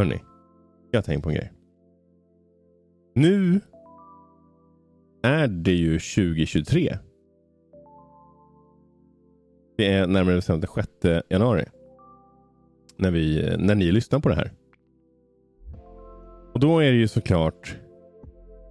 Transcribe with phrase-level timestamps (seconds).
[0.00, 0.20] Hörni,
[0.90, 1.52] jag har tänkt på en grej.
[3.14, 3.60] Nu
[5.22, 6.98] är det ju 2023.
[9.76, 11.64] Det är närmare bestämt den 6 januari.
[12.96, 14.52] När, vi, när ni lyssnar på det här.
[16.54, 17.76] Och då är det ju såklart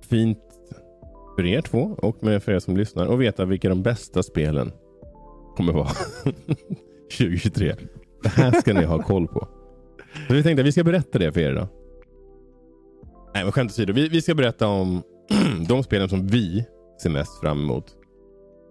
[0.02, 0.43] fint
[1.36, 4.71] för er två och med för er som lyssnar att veta vilka de bästa spelen
[5.55, 5.89] kommer vara
[7.18, 7.75] 2023.
[8.23, 9.59] Det här ska ni ha koll på.
[10.27, 11.68] Så vi tänkte att vi ska berätta det för er idag.
[13.33, 13.93] Nej men skämt åsido.
[13.93, 15.04] Vi, vi ska berätta om
[15.68, 16.65] de spelen som vi
[17.01, 17.85] ser mest fram emot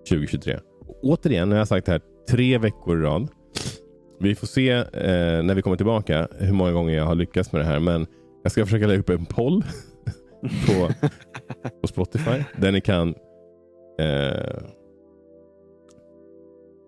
[0.09, 0.59] 2023.
[0.87, 3.29] Och återigen, jag har sagt det här tre veckor i rad.
[4.21, 7.61] Vi får se eh, när vi kommer tillbaka hur många gånger jag har lyckats med
[7.61, 7.81] det här.
[7.81, 8.07] Men
[8.43, 9.65] jag ska försöka lägga upp en poll
[10.43, 10.89] på,
[11.81, 12.45] på Spotify.
[12.57, 13.15] Där ni kan...
[14.01, 14.63] Eh,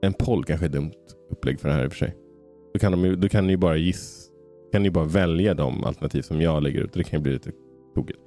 [0.03, 0.93] en poll kanske är ett dumt
[1.31, 2.17] upplägg för det här i och för sig.
[2.73, 4.20] Då kan, de, då kan ni bara gissa
[4.73, 6.93] kan ni bara välja de alternativ som jag lägger ut.
[6.93, 7.51] Det kan ju bli lite
[7.95, 8.19] tokigt.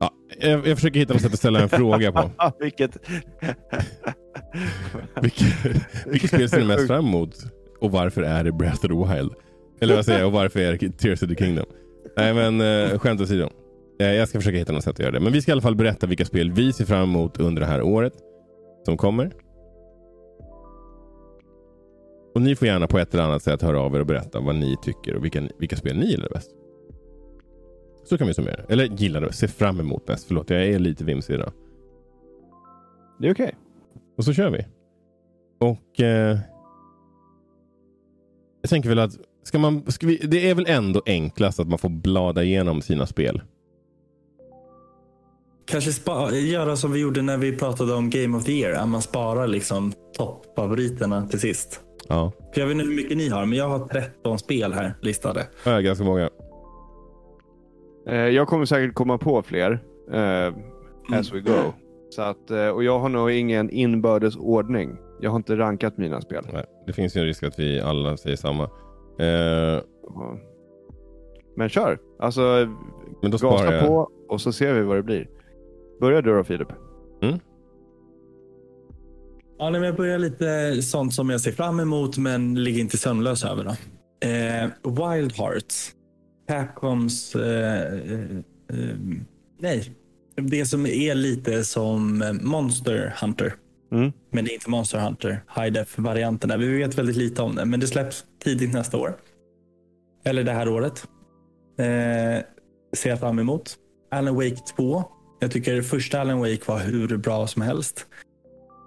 [0.00, 2.30] Ja, jag, jag försöker hitta något sätt att ställa en fråga på.
[2.60, 2.96] Vilket...
[5.22, 5.46] Vilket,
[6.06, 7.34] vilket spel ser ni mest fram emot?
[7.80, 9.30] Och varför är det Breath of the Wild?
[9.80, 10.26] Eller vad säger jag?
[10.26, 11.66] Och varför är det Tears of the Kingdom?
[12.16, 13.50] Nej men eh, skämt åsido.
[14.00, 15.20] Eh, jag ska försöka hitta något sätt att göra det.
[15.20, 17.66] Men vi ska i alla fall berätta vilka spel vi ser fram emot under det
[17.66, 18.12] här året
[18.84, 19.32] som kommer.
[22.36, 24.54] Och ni får gärna på ett eller annat sätt höra av er och berätta vad
[24.54, 26.50] ni tycker och vilka, vilka spel ni gillar bäst.
[28.04, 30.26] Så kan vi summera Eller gillar det, ser fram emot bäst.
[30.28, 31.52] Förlåt, jag är lite vimsig idag.
[33.18, 33.44] Det är okej.
[33.44, 33.56] Okay.
[34.16, 34.66] Och så kör vi.
[35.58, 36.38] Och eh,
[38.62, 39.12] jag tänker väl att
[39.42, 43.06] ska man, ska vi, det är väl ändå enklast att man får blada igenom sina
[43.06, 43.42] spel.
[45.66, 48.72] Kanske spa, göra som vi gjorde när vi pratade om Game of the Year.
[48.72, 51.82] Att man sparar liksom toppfavoriterna till sist.
[52.08, 52.32] Ja.
[52.54, 55.46] För jag vet inte hur mycket ni har, men jag har 13 spel här listade.
[55.64, 56.30] Jag har ganska många.
[58.06, 59.72] Eh, jag kommer säkert komma på fler
[60.14, 60.54] uh,
[61.18, 61.72] as we go.
[62.10, 64.96] Så att, uh, och jag har nog ingen inbördes ordning.
[65.20, 66.46] Jag har inte rankat mina spel.
[66.52, 68.64] Nej, det finns ju en risk att vi alla säger samma.
[68.64, 69.82] Uh,
[71.56, 71.98] men kör!
[72.18, 72.68] Alltså,
[73.22, 73.86] men då gasa jag...
[73.86, 75.28] på och så ser vi vad det blir.
[76.00, 76.68] Börja du då Filip.
[77.22, 77.38] Mm.
[79.58, 83.44] Ja, men jag börjar lite sånt som jag ser fram emot men ligger inte sömnlös
[83.44, 83.64] över.
[83.64, 83.70] Då.
[84.28, 85.92] Eh, Wild Hearts.
[86.48, 87.34] Capcoms...
[87.34, 88.20] Eh, eh,
[88.70, 88.96] eh,
[89.60, 89.92] nej.
[90.36, 93.54] Det som är lite som Monster Hunter.
[93.92, 94.12] Mm.
[94.30, 95.40] Men det är inte Monster Hunter.
[95.56, 96.60] High Def-varianten.
[96.60, 99.16] Vi vet väldigt lite om det, men det släpps tidigt nästa år.
[100.24, 101.04] Eller det här året.
[101.78, 102.44] Eh,
[102.96, 103.76] ser jag fram emot.
[104.10, 105.04] Alan Wake 2.
[105.40, 108.06] Jag tycker första Alan Wake var hur bra som helst.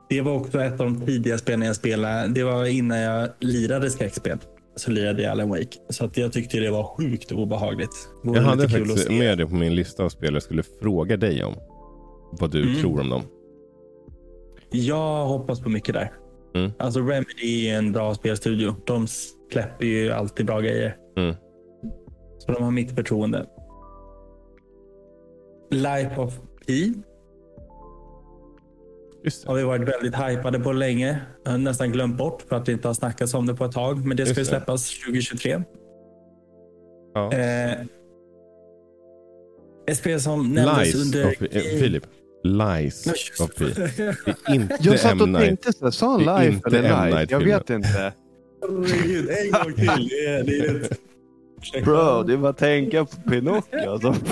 [0.10, 2.28] Det var också ett av de tidiga spelen jag spelade.
[2.28, 4.38] Det var innan jag lirade skräckspel.
[4.76, 5.78] Så lirade jag Alan Wake.
[5.90, 8.10] Så att jag tyckte det var sjukt obehagligt.
[8.24, 11.44] Det jag hade faktiskt med det på min lista av spel jag skulle fråga dig
[11.44, 11.56] om.
[12.32, 12.82] Vad du mm.
[12.82, 13.22] tror om dem.
[14.72, 16.12] Jag hoppas på mycket där.
[16.56, 16.72] Mm.
[16.80, 18.76] Alltså Remedy är en bra spelstudio.
[18.86, 19.08] De
[19.52, 20.96] släpper ju alltid bra grejer.
[21.18, 21.36] Mm.
[22.38, 23.46] Så de har mitt förtroende.
[25.72, 26.34] Life of
[26.68, 26.94] Pi
[29.46, 31.22] har vi varit väldigt hypade på länge.
[31.58, 34.06] Nästan glömt bort för att det inte har snackats om det på ett tag.
[34.06, 35.06] Men det ska Just släppas det.
[35.06, 35.64] 2023.
[37.14, 37.34] Ja.
[37.34, 37.72] Eh,
[39.88, 41.28] ett spel som nämndes under...
[41.28, 42.04] Of, eh, Filip.
[42.44, 43.66] Lies no, of P.
[44.54, 47.28] inte Jag satt och tänkte så sa han live eller live?
[47.30, 48.14] Jag vet inte.
[48.62, 50.08] Herregud, en gång till.
[50.10, 53.90] Det är, det är Bro, det är bara att tänka på Pinocchio.
[53.90, 54.16] Alltså.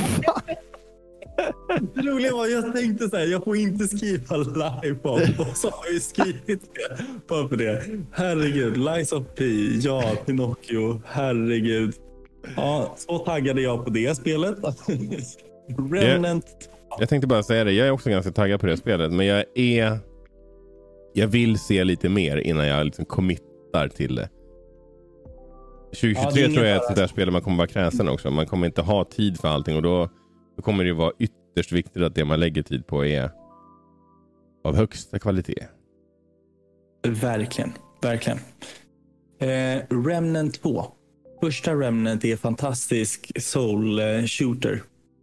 [1.93, 5.69] Det roliga var jag tänkte så här, jag får inte skriva live på och så
[5.69, 7.03] har jag skrivit det.
[7.27, 7.83] Bara för det.
[8.11, 9.45] Herregud, Lies of P,
[9.81, 11.93] ja, Pinocchio, herregud.
[12.55, 14.57] Ja, så taggade jag på det spelet.
[15.91, 16.45] Remnant.
[16.89, 19.25] Jag, jag tänkte bara säga det, jag är också ganska taggad på det spelet, men
[19.25, 19.99] jag är...
[21.13, 24.29] Jag vill se lite mer innan jag liksom committar till det.
[25.87, 28.31] 2023 ja, tror jag är ett sånt där spel där man kommer vara kräsen också.
[28.31, 30.09] Man kommer inte ha tid för allting och då
[30.57, 33.31] då kommer det vara ytterst viktigt att det man lägger tid på är
[34.63, 35.67] av högsta kvalitet.
[37.07, 38.39] Verkligen, verkligen.
[39.39, 40.85] Eh, Remnant 2.
[41.41, 44.81] Första Remnant är fantastisk soul shooter.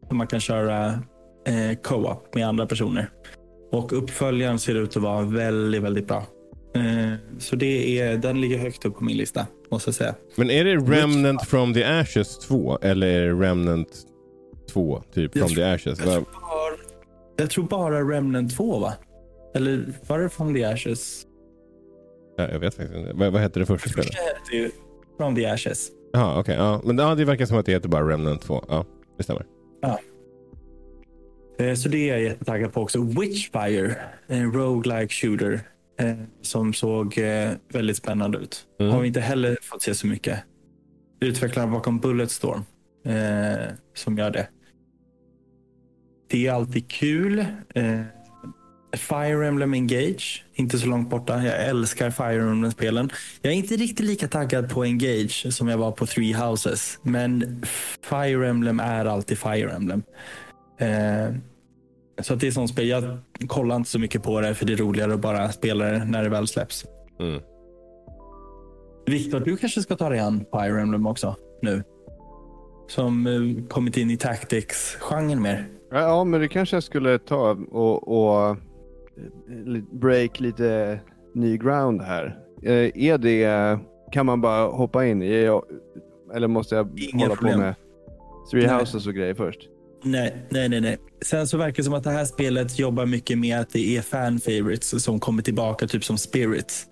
[0.08, 0.86] Som man kan köra
[1.46, 3.10] eh, co-op med andra personer.
[3.72, 6.26] Och uppföljaren ser ut att vara väldigt, väldigt bra.
[6.74, 10.14] Eh, så det är, den ligger högt upp på min lista, måste jag säga.
[10.36, 13.88] Men är det Remnant from the Ashes 2 eller är det Remnant
[14.68, 15.98] 2, typ From the Ashes.
[15.98, 16.76] Jag tror, bara,
[17.36, 18.92] jag tror bara Remnant 2 va?
[19.54, 21.26] Eller var det From the Ashes?
[22.36, 23.12] Ja, jag vet faktiskt inte.
[23.12, 24.12] Vad, vad hette det första spelet?
[24.12, 24.70] Det hette ju
[25.16, 25.88] From the Ashes.
[26.12, 26.54] Jaha, okej.
[26.56, 26.80] ja.
[26.84, 28.64] Men ja, det verkar som att det heter bara Remnant 2.
[28.68, 28.84] Ja,
[29.16, 29.46] det stämmer.
[31.58, 33.02] Eh, Så det är jag jättetaggad på också.
[33.02, 33.96] Witchfire,
[34.26, 35.60] en roguelike shooter
[36.00, 38.66] eh, som såg eh, väldigt spännande ut.
[38.80, 38.92] Mm.
[38.92, 40.38] Har vi inte heller fått se så mycket.
[41.20, 42.64] Utvecklaren bakom Bulletstorm
[43.94, 44.48] som gör det.
[46.34, 47.38] Det är alltid kul.
[47.74, 48.00] Eh,
[48.96, 51.44] Fire Emblem Engage, inte så långt borta.
[51.44, 53.10] Jag älskar Fire Emblem-spelen.
[53.42, 56.98] Jag är inte riktigt lika taggad på Engage som jag var på Three Houses.
[57.02, 57.62] Men
[58.10, 60.02] Fire Emblem är alltid Fire Emblem.
[60.78, 61.34] Eh,
[62.22, 62.88] så det är sånt spel.
[62.88, 66.04] Jag kollar inte så mycket på det för det är roligare att bara spela det
[66.04, 66.84] när det väl släpps.
[67.20, 67.40] Mm.
[69.06, 71.82] Viktor, du kanske ska ta dig an Fire Emblem också nu?
[72.88, 75.68] Som eh, kommit in i Tactics-genren mer.
[76.00, 78.56] Ja, men det kanske jag skulle ta och, och eh,
[79.92, 80.98] break lite
[81.34, 82.38] ny ground här.
[82.62, 82.72] Eh,
[83.04, 83.78] Är det,
[84.12, 85.50] kan man bara hoppa in i,
[86.34, 87.54] eller måste jag Inga hålla problem.
[87.54, 87.74] på med
[88.50, 88.76] Three Nej.
[88.78, 89.60] Houses och grejer först?
[90.04, 90.98] Nej, nej, nej, nej.
[91.24, 94.00] Sen så verkar det som att det här spelet jobbar mycket med att det är
[94.02, 96.86] fan favorites som kommer tillbaka, typ som spirits.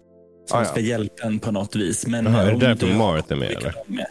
[0.47, 0.65] Som Ah, ja.
[0.69, 2.07] ska hjälpa en på något vis.
[2.07, 3.75] Men Jaha, är det om därför Marth är med, eller?
[3.87, 4.07] Med.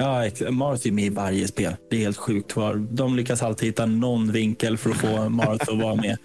[0.00, 1.72] Ja, Marth är med i varje spel.
[1.90, 2.56] Det är helt sjukt.
[2.56, 6.16] Var- De lyckas alltid hitta någon vinkel för att få Marth att vara med.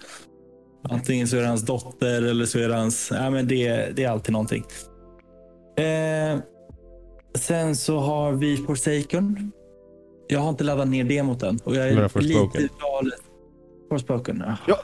[0.90, 3.10] Antingen så är det hans dotter eller så är det hans...
[3.14, 4.64] Ja, men det, det är alltid någonting.
[5.78, 6.38] Eh,
[7.38, 9.52] sen så har vi Forsaken.
[10.28, 11.58] Jag har inte laddat ner demot än.
[11.64, 11.96] Och jag är
[12.58, 13.20] lite galet.
[13.88, 14.78] Forspoken, ja.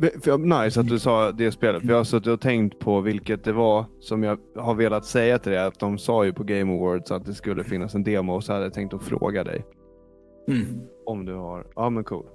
[0.00, 3.44] För, nice att du sa det spelet, för jag har suttit och tänkt på vilket
[3.44, 5.60] det var som jag har velat säga till dig.
[5.64, 8.52] Att de sa ju på Game Awards att det skulle finnas en demo och så
[8.52, 9.64] hade jag tänkt att fråga dig
[10.48, 10.66] Mm.
[11.06, 11.66] om du har.
[11.76, 12.26] Ja men cool.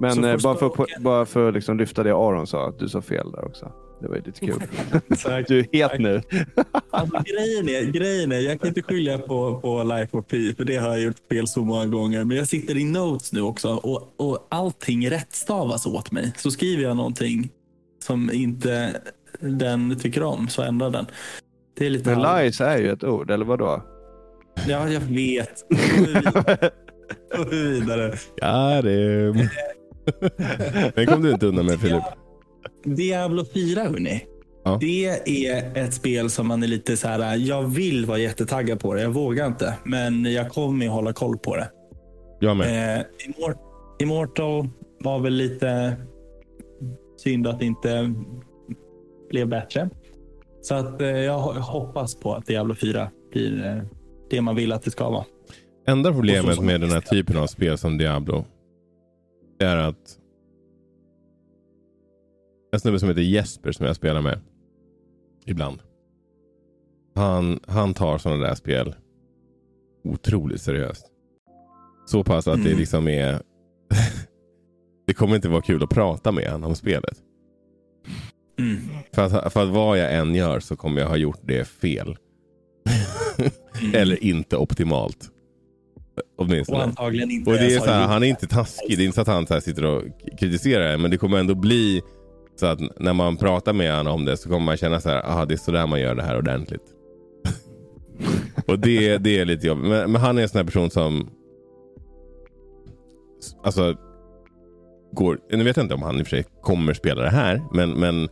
[0.00, 3.00] Men eh, bara för, bara för att liksom lyfta det Aron sa, att du sa
[3.00, 3.72] fel där också.
[4.00, 4.62] Det var ju lite kul.
[5.48, 6.22] Du är het nu.
[6.90, 10.64] Alltså, grejen, är, grejen är, jag kan inte skylla på, på Life of Pi, för
[10.64, 12.24] det har jag gjort fel så många gånger.
[12.24, 16.32] Men jag sitter i notes nu också och, och allting rättstavas åt mig.
[16.36, 17.50] Så skriver jag någonting
[18.04, 19.00] som inte
[19.40, 21.06] den tycker om, så ändrar den.
[21.78, 23.82] Det är lite Men lies är ju ett ord, eller vadå?
[24.68, 25.64] Ja, jag vet.
[27.36, 28.16] Gå vidare.
[28.36, 29.32] Ja, det...
[30.94, 32.02] Den kom du inte undan med Filip.
[32.84, 34.24] Diablo 4, hörni.
[34.64, 34.78] Ja.
[34.80, 35.06] Det
[35.46, 39.02] är ett spel som man är lite så här, jag vill vara jättetaggad på det.
[39.02, 41.70] Jag vågar inte, men jag kommer att hålla koll på det.
[42.40, 42.98] Jag med.
[43.00, 43.56] Eh, Immor-
[44.00, 44.68] Immortal
[45.00, 45.96] var väl lite
[47.16, 48.14] synd att det inte
[49.30, 49.90] blev bättre.
[50.62, 53.82] Så att eh, jag ho- hoppas på att Diablo 4 blir eh,
[54.30, 55.24] det man vill att det ska vara.
[55.86, 58.44] Enda problemet med den här typen av spel som Diablo
[59.60, 60.16] är att
[62.72, 64.40] en snubbe som heter Jesper som jag spelar med
[65.46, 65.78] ibland.
[67.14, 68.94] Han, han tar sådana där spel
[70.04, 71.06] otroligt seriöst.
[72.06, 72.78] Så pass att det Mm.
[72.78, 73.42] liksom är
[75.06, 77.18] Det kommer inte vara kul att prata med honom om spelet.
[78.58, 78.78] Mm.
[79.12, 82.16] För att, för att vad jag än gör så kommer jag ha gjort det fel.
[83.94, 85.30] Eller inte optimalt.
[86.36, 86.82] Och Åtminstone.
[86.82, 88.98] antagligen inte Och det är så här, han är inte taskig.
[88.98, 90.02] Det är inte så att han så här sitter och
[90.38, 90.98] kritiserar det.
[90.98, 92.02] Men det kommer ändå bli
[92.60, 95.26] så att när man pratar med honom om det så kommer man känna så här,
[95.26, 96.94] aha, det är så där man gör det här ordentligt.
[98.66, 99.88] och det, det är lite jobbigt.
[99.88, 101.30] Men, men han är en sån här person som
[103.64, 103.94] alltså
[105.12, 107.62] går, nu vet jag inte om han i och för sig kommer spela det här.
[107.72, 108.28] Men, men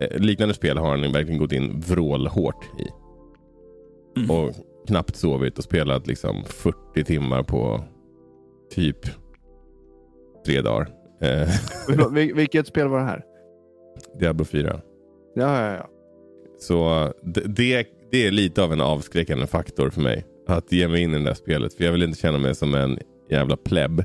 [0.00, 2.88] eh, liknande spel har han verkligen gått in vrålhårt i.
[4.20, 4.30] Mm.
[4.30, 4.52] Och
[4.88, 7.84] knappt sovit och spelat liksom 40 timmar på
[8.74, 8.98] typ
[10.46, 10.88] tre dagar.
[11.20, 11.48] Eh,
[11.88, 13.22] vil- Vilket spel var det här?
[14.18, 14.80] Diablo 4.
[15.34, 15.90] Ja, ja, ja.
[16.58, 20.24] Så det, det, det är lite av en avskräckande faktor för mig.
[20.48, 21.74] Att ge mig in i det där spelet.
[21.74, 22.98] För jag vill inte känna mig som en
[23.30, 24.04] jävla pleb.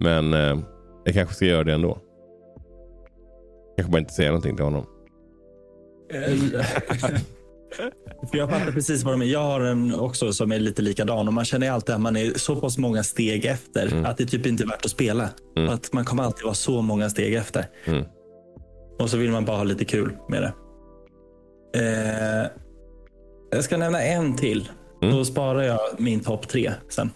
[0.00, 0.58] Men eh,
[1.04, 1.98] jag kanske ska göra det ändå.
[3.76, 4.86] Kanske bara inte säga någonting till honom.
[8.30, 9.26] För jag fattar precis vad de är.
[9.26, 12.38] Jag har en också som är lite likadan och man känner alltid att man är
[12.38, 14.04] så pass många steg efter Mm.
[14.06, 15.28] att det typ inte är värt att spela.
[15.56, 15.68] Mm.
[15.74, 17.66] Att man kommer alltid vara så många steg efter.
[17.84, 18.04] Mm.
[18.98, 20.52] Och så vill man bara ha lite kul med det.
[21.74, 22.46] Eh,
[23.50, 24.68] jag ska nämna en till.
[25.02, 25.14] Mm.
[25.16, 27.10] Då sparar jag min topp tre sen.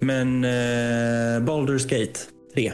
[0.00, 2.18] Men eh, Baldur's Gate
[2.54, 2.72] 3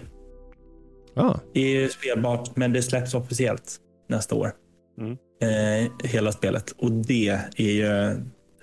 [1.16, 3.76] Ah, är ju spelbart, men det släpps officiellt
[4.08, 4.52] nästa år.
[5.00, 5.16] Mm.
[5.42, 6.70] Eh, hela spelet.
[6.70, 8.20] Och det är ju...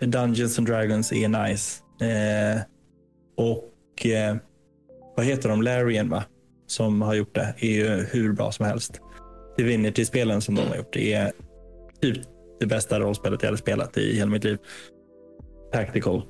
[0.08, 1.82] Dungeons and Dragons är nice.
[2.02, 2.62] Eh,
[3.38, 4.36] och eh,
[5.16, 5.62] vad heter de?
[5.62, 6.24] Larian va?
[6.68, 7.54] Som har gjort det.
[7.60, 9.02] är ju hur bra som helst.
[9.58, 11.32] Divinity-spelen som de har gjort det är
[12.02, 12.18] typ
[12.60, 14.58] det bästa rollspelet jag hade spelat i hela mitt liv.
[15.74, 16.22] Tactical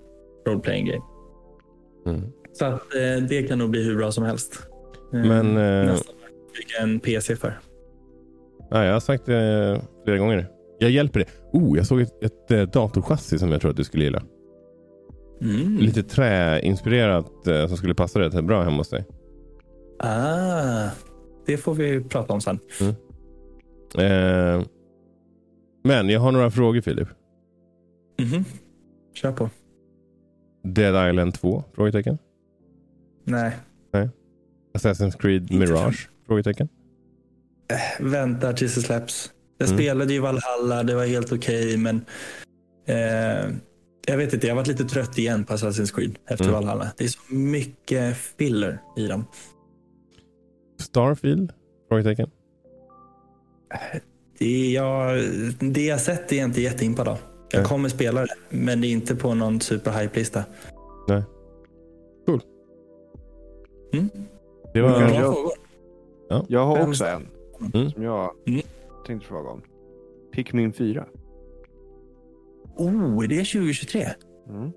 [0.47, 1.03] role playing game.
[2.07, 2.31] Mm.
[2.53, 4.59] Så att, eh, det kan nog bli hur bra som helst.
[5.13, 6.15] Eh, Men eh, Nästan
[6.55, 7.59] fick jag en PC för.
[8.71, 10.47] Ja, jag har sagt det flera gånger.
[10.79, 11.29] Jag hjälper dig.
[11.53, 14.23] Oh, jag såg ett, ett eh, datorchassi som jag tror att du skulle gilla.
[15.41, 15.77] Mm.
[15.77, 19.05] Lite träinspirerat eh, som skulle passa rätt bra hemma hos dig.
[19.99, 20.89] Ah,
[21.45, 22.59] det får vi prata om sen.
[23.97, 24.61] Eh,
[25.83, 27.07] men jag har några frågor Filip.
[28.19, 28.45] Mhm.
[29.13, 29.49] Kör på.
[30.63, 31.63] Dead Island 2?
[31.73, 32.17] Frågetecken.
[33.23, 33.53] Nej,
[34.73, 36.09] Assassin's Creed Inte Mirage?
[36.27, 36.69] Frågetecken.
[37.99, 39.31] Väntar tills det släpps.
[39.57, 39.77] Jag Mm.
[39.79, 42.05] spelade ju Valhalla, det var helt okej, men
[42.87, 43.49] eh,
[44.07, 46.53] jag vet inte, jag har varit lite trött igen på Assassin's Creed efter Mm.
[46.55, 46.91] Valhalla.
[46.97, 49.25] Det är så mycket filler i dem.
[50.79, 51.53] Starfield?
[51.89, 52.29] Frågetecken.
[54.39, 55.23] Det jag,
[55.59, 57.17] det jag sett är jag inte jätteimpad av.
[57.51, 57.67] Jag Nej.
[57.67, 60.43] kommer spela det, men det är inte på någon superhype-lista.
[61.07, 61.23] Nej.
[62.25, 62.41] Cool.
[63.93, 64.09] Mm.
[64.73, 65.01] Det var...
[65.01, 65.51] Jag- frågor.
[66.47, 67.27] Jag har också en
[67.73, 67.91] Mm.
[67.91, 68.61] som jag Mm.
[69.07, 69.61] tänkte fråga om.
[70.35, 71.05] Pikmin 4.
[72.77, 74.07] Oh, är det 2023?
[74.49, 74.71] Mm.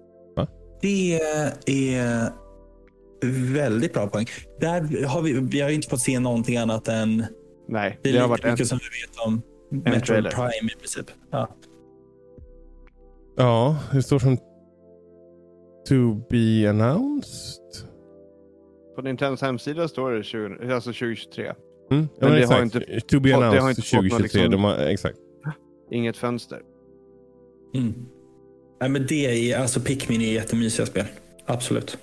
[0.81, 1.15] Det
[1.67, 2.33] är
[3.53, 4.27] väldigt bra poäng.
[4.61, 7.25] Där har vi, vi har inte fått se någonting annat än
[7.69, 9.43] Nej, det det, har varit en, mycket som vi vet om
[9.83, 10.31] Metroid trailer.
[10.31, 11.07] Prime i princip.
[11.31, 11.49] Ja.
[13.37, 14.37] Ja, det står som
[15.89, 17.89] To be announced.
[18.97, 21.53] på Nintendos hemsida står det 20, alltså 2023.
[21.95, 22.09] Mm.
[22.15, 24.11] Ja, Men men det har inte to be fått- det har announced inte fått någon
[24.11, 24.23] 2023.
[24.43, 25.19] liksom- De har, exakt.
[25.91, 26.61] Inget fönster.
[27.75, 27.95] Mm.
[28.81, 31.05] Nej, men det är, alltså Pikmin är jättemysiga spel.
[31.47, 31.99] Absolut.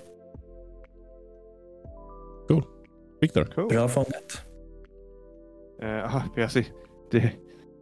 [3.22, 3.44] Viktor?
[3.56, 3.68] Cool.
[3.70, 4.42] Bra fångat.
[5.82, 6.66] Eh, aha, jag ser,
[7.12, 7.32] det,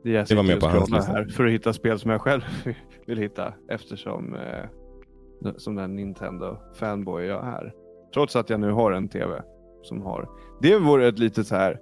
[0.03, 1.11] det jag Det var med på hans lista.
[1.11, 2.41] här för att hitta spel som jag själv
[3.07, 7.73] vill hitta eftersom eh, som den Nintendo-fanboy jag är.
[8.13, 9.41] Trots att jag nu har en TV
[9.83, 10.29] som har.
[10.61, 11.79] Det vore ett litet så här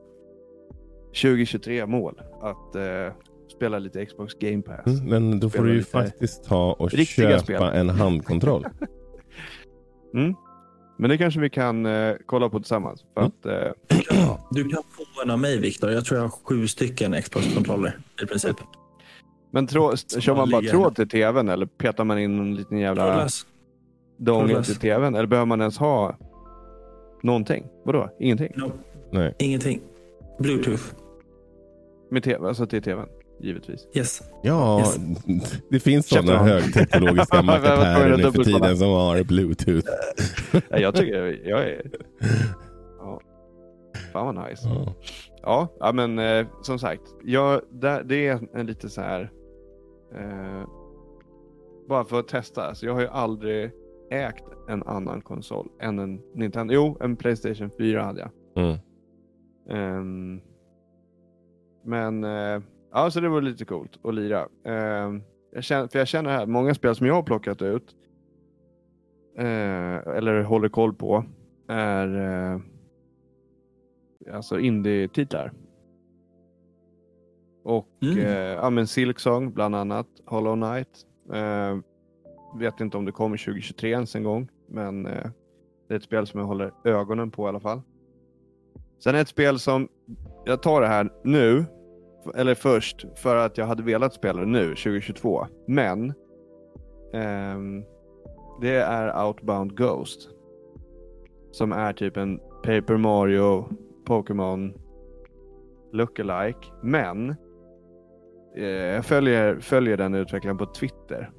[1.17, 3.13] 2023-mål att eh,
[3.55, 4.85] spela lite Xbox Game Pass.
[4.85, 7.61] Mm, men då får Spela du ju faktiskt ta och köpa spel.
[7.63, 8.65] en handkontroll.
[10.13, 10.35] Mm.
[10.97, 13.05] Men det kanske vi kan eh, kolla på tillsammans.
[13.13, 13.31] För Mm.
[13.39, 15.91] att, eh, Du kan, du kan få en av mig, Viktor.
[15.91, 18.55] Jag tror jag har sju stycken Xbox-kontroller i princip.
[19.51, 23.27] men trå, kör man bara tråd till TVn eller petar man in en liten jävla
[24.17, 25.15] dongel till TVn?
[25.15, 26.17] Eller behöver man ens ha
[27.23, 27.65] någonting?
[27.85, 28.09] Vadå?
[28.19, 28.51] Ingenting?
[28.55, 28.71] No,
[29.11, 29.35] Nej.
[29.39, 29.81] ingenting.
[30.39, 30.83] Bluetooth.
[32.09, 33.07] Med TV, alltså till TVn,
[33.39, 33.87] givetvis.
[33.93, 34.21] Yes.
[34.43, 34.97] Ja, Yes.
[35.69, 39.87] det finns sådana högteknologiska mackapärer nu för tiden som har bluetooth.
[40.69, 41.91] Nej, jag tycker jag är...
[42.99, 43.21] Ja.
[44.13, 44.67] Fan vad nice.
[44.67, 44.93] Ja.
[45.41, 47.01] Ja, ja men eh, som sagt.
[47.23, 47.61] Jag,
[48.05, 49.31] det är en lite så här...
[50.15, 50.67] Eh,
[51.89, 52.75] bara för att testa.
[52.75, 53.71] Så jag har ju aldrig
[54.11, 56.73] ägt en annan konsol än en Nintendo.
[56.73, 58.31] Jo, en Playstation 4 hade jag.
[58.65, 58.77] Mm.
[59.69, 60.41] Ehm,
[61.87, 64.47] men eh, ja, så det var lite coolt att lira.
[64.63, 67.95] Ehm, jag känner, för jag känner här, många spel som jag har plockat ut
[69.37, 69.45] eh,
[70.17, 71.23] eller håller koll på
[71.67, 72.07] är
[72.53, 72.59] eh,
[74.35, 75.51] alltså indie-titlar.
[77.63, 78.17] Och Mm.
[78.17, 81.05] eh, ja, men Silksong bland annat, Hollow Knight.
[81.33, 81.77] Eh,
[82.59, 85.27] vet inte om det kommer 2023 ens en gång, men eh,
[85.87, 87.81] det är ett spel som jag håller ögonen på i alla fall.
[89.03, 89.87] Sen ett spel som,
[90.45, 91.65] jag tar det här nu,
[92.35, 95.47] eller först, för att jag hade velat spela det nu, 2022.
[95.67, 96.13] Men
[97.13, 97.83] ehm,
[98.61, 100.29] det är Outbound Ghost.
[101.51, 103.65] Som är typ en Paper Mario,
[104.05, 104.73] Pokémon
[105.91, 106.67] lookalike.
[106.83, 107.35] Men
[108.55, 111.31] eh, jag följer, följer den utvecklingen på Twitter.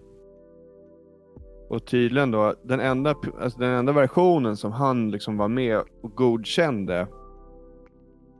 [1.68, 6.16] Och tydligen då, den enda, alltså den enda versionen som han liksom var med och
[6.16, 7.06] godkände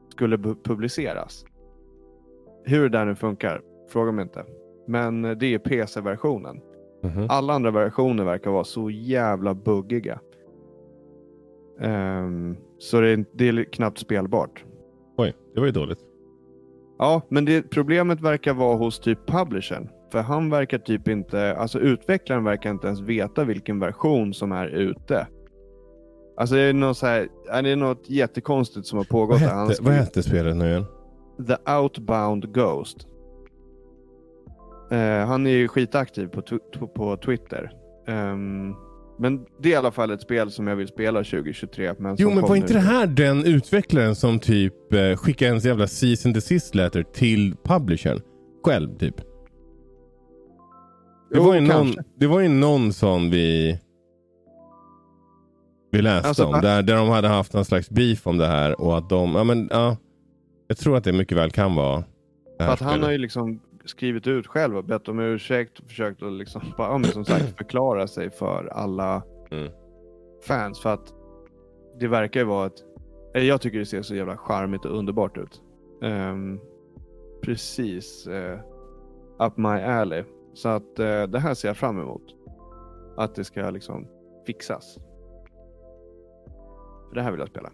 [0.09, 1.45] skulle publiceras.
[2.65, 4.45] Hur det där nu funkar, fråga mig inte.
[4.87, 6.61] Men eh, det är PC-versionen.
[7.03, 7.27] Mhm.
[7.29, 10.21] Alla andra versioner verkar vara så jävla buggiga.
[11.81, 14.65] Ehm, så det är, det är knappt spelbart.
[15.17, 15.99] Oj, det var ju dåligt.
[16.99, 19.88] Ja, men det, problemet verkar vara hos typ publishern.
[20.12, 24.67] För han verkar typ inte, alltså utvecklaren verkar inte ens veta vilken version som är
[24.67, 25.27] ute.
[26.37, 27.29] Alltså det är något, så här,
[27.62, 29.41] det är något jättekonstigt som har pågått.
[29.41, 30.85] Vad hette, skulle- vad hette spelet nu igen?
[31.47, 33.07] The Outbound Ghost.
[34.90, 37.71] Eh, han är ju skitaktiv på, tw- på Twitter.
[38.07, 38.75] Ehm,
[39.18, 41.95] men det är i alla fall ett spel som jag vill spela 2023.
[41.99, 45.87] Men Jo, men var inte det här den utvecklaren som typ eh, skickade en jävla
[45.87, 48.21] season desist letter till publishern?
[48.64, 49.16] Själv typ.
[49.16, 49.25] Det
[51.37, 53.78] Jo, var, ju någon, det var ju någon sån vi,
[55.92, 56.61] vi läste Alltså, om.
[56.61, 58.80] Där, där de hade haft någon slags beef om det här.
[58.80, 59.97] Och att de, ja, men, ja,
[60.69, 62.05] jag tror att det mycket väl kan vara.
[62.61, 66.23] För att han har ju liksom skrivit ut själv och bett om ursäkt och försökt
[66.23, 69.69] att liksom, bara, som sagt förklara sig för alla Mm.
[70.47, 70.81] fans.
[70.81, 71.15] För att
[72.01, 72.85] det verkar ju vara ett...
[73.35, 75.63] eller Jag tycker det ser så jävla charmigt och underbart ut.
[76.03, 76.61] Ehm,
[77.43, 78.59] precis eh,
[79.39, 80.25] up my alley.
[80.55, 82.23] Så att eh, det här ser jag fram emot.
[83.17, 84.07] Att det ska liksom
[84.47, 84.99] fixas.
[87.09, 87.71] För det här vill jag spela.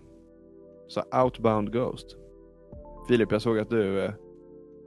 [0.89, 2.17] Så Outbound Ghost.
[3.09, 4.13] Filip, jag såg att du eh,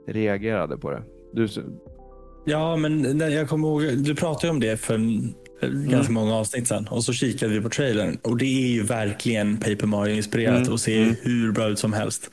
[0.06, 1.02] reagerade på det.
[1.32, 1.48] Du,
[2.46, 5.34] Ja, men jag kommer ihåg, du pratade om det för en-
[5.90, 9.56] ganska många avsnitt sedan och så kikade vi på trailern och det är ju verkligen
[9.56, 11.14] Paper Mario-inspirerat Mm, och ser mm.
[11.22, 12.30] hur bra ut som helst.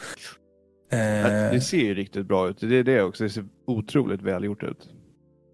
[0.91, 2.57] Eh, det ser ju riktigt bra ut.
[2.59, 3.23] Det är det också.
[3.23, 4.89] Det ser otroligt välgjort ut.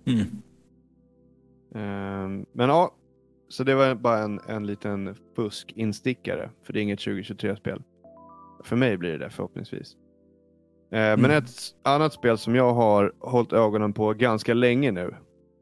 [0.07, 0.19] mm.
[1.75, 2.95] Ehm, men ja,
[3.49, 6.49] så det var bara en, en liten fusk-instickare.
[6.63, 7.81] För det är inget 2023-spel.
[8.63, 9.95] För mig blir det det förhoppningsvis.
[10.91, 11.31] Eh, Men Mm.
[11.37, 11.49] ett
[11.83, 15.15] annat spel som jag har hållit ögonen på ganska länge nu.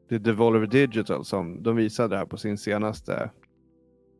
[0.08, 3.30] Det är Devolver Digital som de visade här på sin senaste.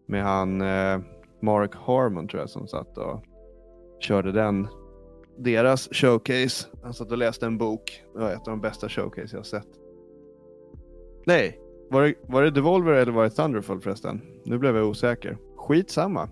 [0.06, 1.00] Med han eh,
[1.42, 3.22] Mark Harmon tror jag som satt och
[4.00, 4.68] körde den.
[5.38, 6.68] Deras showcase.
[6.82, 8.02] Han satt och läste en bok.
[8.14, 9.66] Det var ett av de bästa showcase jag sett.
[11.26, 11.58] Nej,
[11.90, 14.20] var det, var det Devolver eller var det Thunderfall förresten?
[14.44, 15.38] Nu blev jag osäker.
[15.56, 16.28] Skitsamma.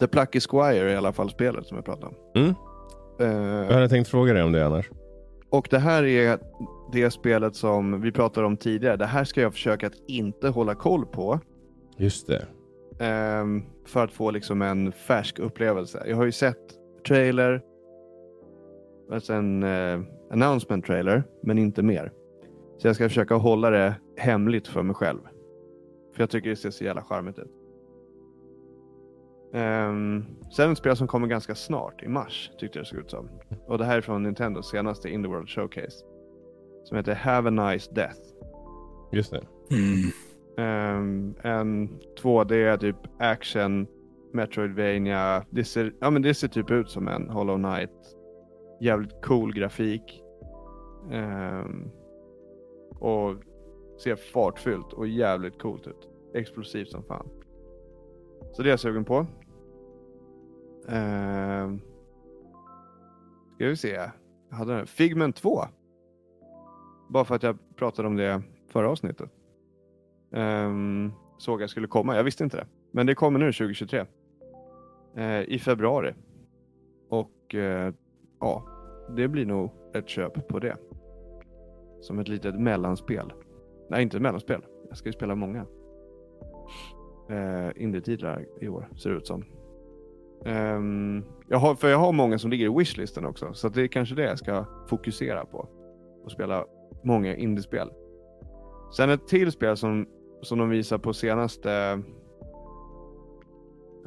[0.00, 2.40] The Plucky Squire är i alla fall spelet som jag pratade om.
[2.42, 2.54] Mm.
[3.20, 3.26] Eh,
[3.68, 4.90] Jag hade tänkt fråga dig om det annars.
[5.50, 6.38] och det här är
[6.92, 8.96] det spelet som vi pratade om tidigare.
[8.96, 11.40] Det här ska jag försöka att inte hålla koll på.
[11.96, 12.46] Just det.
[13.00, 16.02] ehm, för att få liksom en färsk upplevelse.
[16.06, 16.58] Jag har ju sett
[17.08, 17.62] trailer.
[19.12, 21.22] Alltså en eh, announcement trailer.
[21.42, 22.12] Men inte mer.
[22.78, 25.18] Så jag ska försöka hålla det hemligt för mig själv.
[26.14, 27.52] För jag tycker det ser så jävla charmigt ut.
[29.52, 33.10] Um, sen ett spel som kommer ganska snart, i mars, tyckte jag det såg ut
[33.10, 33.28] som.
[33.66, 36.04] Och det här är från Nintendos senaste Indie World Showcase.
[36.84, 38.20] Som heter Have a Nice Death.
[39.12, 39.42] Just det.
[39.70, 40.12] Mm.
[40.58, 41.88] Ehm, en
[42.22, 43.86] 2D typ action
[44.32, 45.44] Metroidvania.
[45.50, 48.16] Det ser, ja, men det ser typ ut som en Hollow Knight.
[48.80, 50.22] Jävligt cool grafik.
[51.12, 51.90] Ehm,
[52.90, 53.34] och
[54.02, 56.08] ser fartfyllt och jävligt coolt ut.
[56.34, 57.28] Explosivt som fan.
[58.52, 59.26] Så det är jag sugen på.
[60.88, 61.78] Uh,
[63.54, 64.10] ska vi se.
[64.50, 64.86] Jag hade den.
[64.86, 65.64] Figment 2.
[67.08, 69.30] Bara för att jag pratade om det förra avsnittet.
[70.30, 72.16] Um, såg jag skulle komma.
[72.16, 72.66] Jag visste inte det.
[72.92, 74.00] Men det kommer nu 2023.
[74.00, 74.06] Uh,
[75.24, 76.14] eh, I februari.
[77.08, 77.92] Och uh,
[78.40, 78.64] ja,
[79.16, 80.76] det blir nog ett köp på det.
[82.00, 83.32] Som ett litet mellanspel.
[83.90, 84.64] Nej, inte ett mellanspel.
[84.88, 85.66] Jag ska ju spela många
[87.30, 89.44] Uh, indie-titlar i år, ser det ut som.
[90.44, 93.86] Ehm, jag har, för jag har många som ligger i wishlisten också, så det är
[93.86, 95.68] kanske det jag ska fokusera på.
[96.24, 96.64] Och spela
[97.04, 97.90] många indiespel.
[98.96, 100.06] Sen ett till spel som,
[100.42, 102.02] som de visar på senaste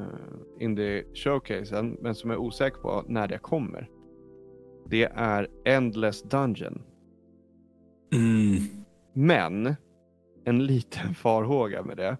[0.00, 0.06] uh,
[0.60, 3.90] indie-showcasen, men som jag är osäker på när det kommer.
[4.86, 6.82] Det är Endless Dungeon.
[8.12, 8.84] Mm.
[9.12, 9.74] Men
[10.44, 12.16] en liten farhåga med det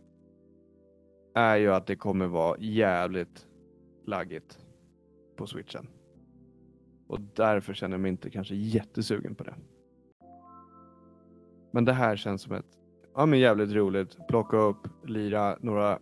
[1.35, 3.47] är ju att det kommer vara jävligt
[4.07, 4.59] laggigt
[5.37, 5.89] på switchen.
[7.09, 9.55] Och därför känner jag mig inte kanske jättesugen på det.
[11.73, 12.67] Men det här känns som ett
[13.15, 14.17] ja, men jävligt roligt.
[14.29, 15.99] Plocka upp, lira några,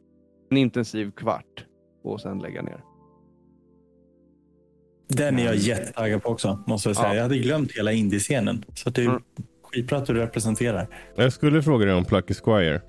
[0.51, 1.67] en intensiv kvart
[2.03, 2.85] och sen lägga ner.
[5.09, 7.09] Den är jag jättetaggad på också, måste jag säga.
[7.09, 7.15] Ja.
[7.15, 8.65] Jag hade glömt hela indiescenen.
[8.75, 9.23] Så det är Mm.
[9.63, 10.87] skitbra att du representerar.
[11.17, 12.81] Jag skulle fråga dig om Plucky Squire.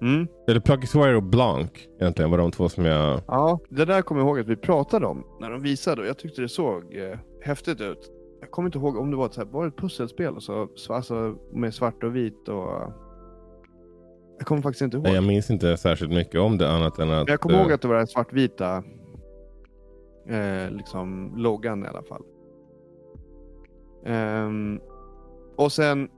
[0.00, 0.28] Mm.
[0.48, 3.20] Eller Plucky Squire och Blanc egentligen var de två som jag...
[3.26, 6.18] Ja, det där kommer jag ihåg att vi pratade om när de visade och jag
[6.18, 8.10] tyckte det såg eh, häftigt ut.
[8.40, 10.68] Jag kommer inte ihåg om det var ett, så här, var ett pusselspel och så,
[10.74, 12.92] så, alltså, med svart och vit och...
[14.38, 15.04] Jag kommer faktiskt inte ihåg.
[15.04, 17.28] Nej, jag minns inte särskilt mycket om det annat än att...
[17.28, 18.84] Jag kommer eh, ihåg att det var den svartvita
[20.28, 22.22] eh, liksom loggan i alla fall.
[24.06, 24.80] Ehm,
[25.56, 26.08] och sen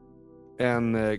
[0.59, 1.19] en eh, eh,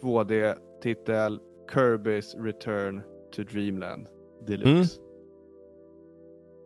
[0.00, 1.40] 2D-titel
[1.72, 3.02] Kirby's Return
[3.32, 4.06] to Dreamland
[4.46, 5.00] Deluxe.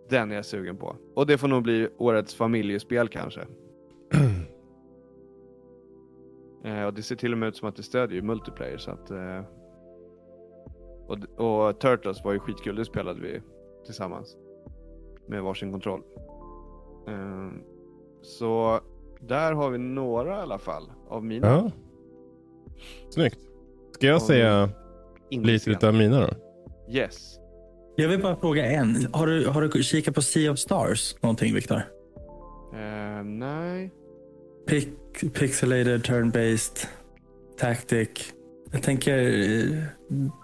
[0.08, 0.96] Den är jag sugen på.
[1.14, 3.40] Och det får nog bli årets familjespel kanske.
[6.64, 9.10] Eh, och det ser till och med ut som att det stödjer multiplayer så att
[9.10, 9.42] eh,
[11.08, 13.42] och, och Turtles var ju skitkul, det spelade vi
[13.84, 14.36] tillsammans.
[15.26, 16.02] Med varsin kontroll.
[17.08, 17.62] Ehm,
[18.22, 18.80] så
[19.20, 21.46] Där har vi några i alla fall av mina.
[21.46, 21.70] Ja.
[23.10, 23.38] Snyggt.
[23.94, 24.70] Ska jag Ja, säga
[25.30, 26.34] lite av mina då?
[26.90, 27.38] Yes.
[27.96, 29.08] Jag vill bara fråga en.
[29.12, 31.76] Har du, har du kikat på Sea of Stars någonting, Viktor?
[32.74, 33.92] Eh, nej.
[34.66, 34.88] Pic,
[35.34, 36.86] pixelated, turn-based,
[37.58, 38.08] tactic.
[38.72, 39.22] Jag tänker,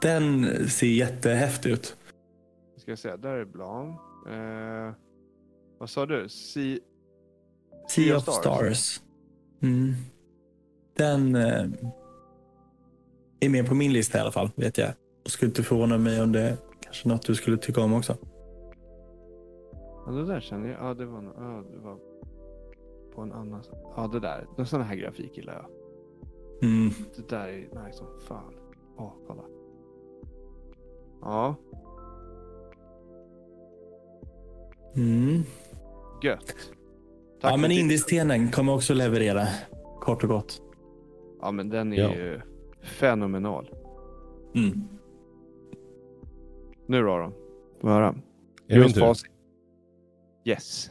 [0.02, 1.96] den ser jättehäftig ut.
[2.76, 4.00] Ska jag säga, där är Blanc.
[4.30, 4.94] Eh,
[5.78, 6.28] vad sa du?
[6.28, 6.80] Si...
[7.88, 9.00] Sea of Stars.
[9.62, 9.94] Mm.
[10.96, 11.64] Den eh,
[13.40, 14.90] är med på min lista i alla fall, vet jag.
[15.24, 18.16] Och skulle inte förvåna mig om det är kanske något du skulle tycka om också.
[20.06, 20.80] Ja, det där känner jag.
[20.90, 21.98] Ja, det var, no- ja, det var
[23.14, 23.62] på en annan.
[23.96, 24.46] Ja, det där.
[24.58, 25.66] En sån här grafik gillar jag.
[26.70, 26.90] Mm.
[27.16, 28.54] Det där är nice som fan.
[28.98, 29.42] Åh, kolla.
[31.22, 31.54] Ja,
[34.96, 35.42] Mm.
[36.22, 36.46] gött.
[37.40, 37.70] Tack Ja, men.
[37.70, 39.46] Indiestenen kommer också leverera,
[40.00, 40.62] kort och gott.
[41.40, 42.14] Ja, men den är Ja.
[42.14, 42.40] ju
[42.84, 43.70] fenomenal.
[44.54, 44.88] Mm.
[46.86, 47.32] Nu då, då.
[47.80, 48.14] Får vi höra.
[48.68, 49.30] Är facit.
[50.44, 50.90] Yes.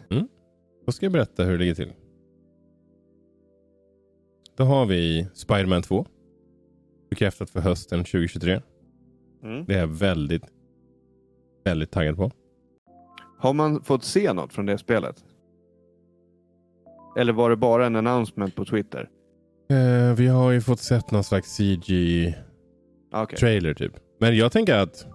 [0.86, 1.94] Då ska jag berätta hur det ligger till.
[4.56, 6.06] Då har vi Spider-Man 2.
[7.10, 8.62] Bekräftat för hösten 2023.
[9.44, 9.66] Mm.
[9.66, 10.44] Det är jag väldigt,
[11.64, 12.32] väldigt taggad på.
[13.38, 15.26] Har man fått se något från det spelet?
[17.18, 19.10] Eller var det bara en announcement på Twitter?
[19.74, 22.36] Eh, vi har ju fått sett någon slags CG-trailer
[23.12, 23.76] Ah, Okej.
[23.76, 23.92] typ.
[24.20, 25.08] Men jag tänker att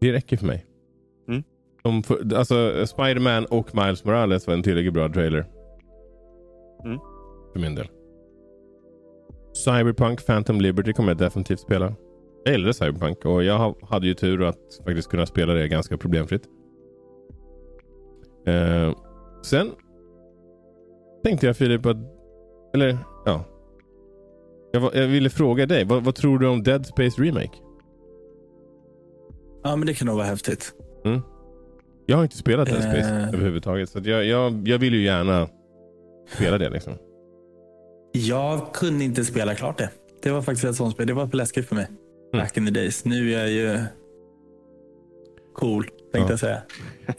[0.00, 0.66] det räcker för mig.
[1.28, 1.42] Mm.
[1.82, 5.44] De för, alltså Spider-Man och Miles Morales var en tillräckligt bra trailer.
[6.84, 6.98] Mm.
[7.52, 7.88] För min del.
[9.64, 11.94] Cyberpunk Phantom Liberty kommer jag definitivt spela.
[12.44, 15.96] Jag gillade Cyberpunk och jag ha- hade ju tur att faktiskt kunna spela det ganska
[15.98, 16.42] problemfritt.
[18.46, 18.94] Eh,
[19.42, 19.70] sen
[21.24, 21.96] tänkte jag Filip att,
[22.74, 23.44] eller ja.
[24.76, 27.50] Jag, var- jag ville fråga dig, vad, vad tror du om Dead Space Remake?
[29.64, 30.72] Ja, men det kan nog vara häftigt.
[32.06, 33.28] Jag har inte spelat Dead Space Eh.
[33.28, 33.88] överhuvudtaget.
[33.88, 35.48] Så jag, jag, jag vill ju gärna
[36.34, 36.92] spela det liksom.
[38.12, 39.90] Jag kunde inte spela klart det.
[40.22, 41.06] Det var faktiskt ett sånt spel.
[41.06, 41.86] Det var för läskigt för mig.
[42.32, 43.04] Back in the days.
[43.04, 43.78] Nu är jag ju
[45.54, 46.30] cool, tänkte Ja.
[46.30, 46.62] jag säga.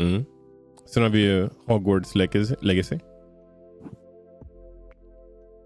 [0.00, 0.24] Mm.
[0.86, 2.14] Sen har vi ju Hogwarts
[2.60, 2.98] Legacy.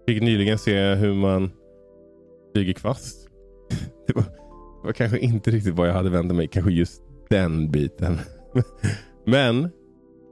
[0.07, 1.51] Fick nyligen se hur man
[2.55, 3.29] flyger kvast.
[4.07, 6.47] Det var, det var kanske inte riktigt vad jag hade väntat mig.
[6.47, 8.17] Kanske just den biten.
[9.25, 9.69] Men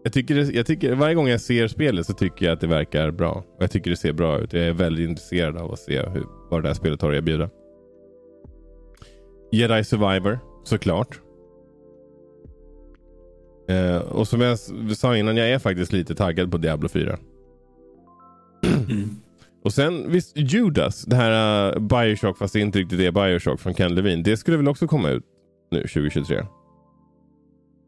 [0.04, 3.12] jag tycker, jag tycker varje gång jag ser spelet så tycker jag att det verkar
[3.12, 3.44] bra.
[3.58, 4.54] Och Jag tycker det ser bra ut.
[4.54, 7.50] Jag är väldigt intresserad av att se hur, vad det här spelet har att erbjuda.
[9.52, 11.20] Jedi Survivor, såklart.
[13.70, 14.60] Eh, och som jag
[14.98, 17.18] sa innan, jag är faktiskt lite taggad på Diablo 4.
[18.90, 19.10] Mm.
[19.64, 23.74] Och sen visst, Judas, det här uh, Bioshock, fast det inte riktigt är Bioshock från
[23.74, 24.24] Ken Levine.
[24.24, 25.24] Det skulle väl också komma ut
[25.72, 26.46] nu 2023?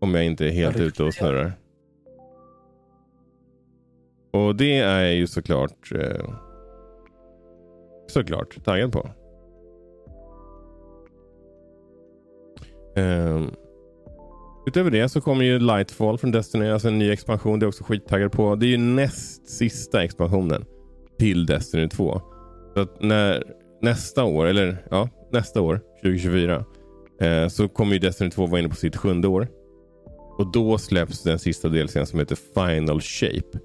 [0.01, 1.53] Om jag inte är helt Ja, ute och snurrar.
[4.33, 6.25] Och det är ju såklart eh,
[8.07, 9.09] såklart taggad på.
[12.95, 13.51] Ehm,
[14.67, 17.59] utöver det så kommer ju Lightfall från Destiny, alltså en ny expansion.
[17.59, 18.55] Det är också skittaggad på.
[18.55, 20.65] Det är ju näst sista expansionen
[21.23, 22.21] till Destiny 2.
[22.73, 23.43] Så att när
[23.81, 26.65] nästa år, eller ja, nästa år, 2024,
[27.21, 29.47] eh, så kommer ju Destiny 2 vara inne på sitt sjunde år.
[30.37, 33.59] Och då släpps den sista delscenen som heter Final Shape.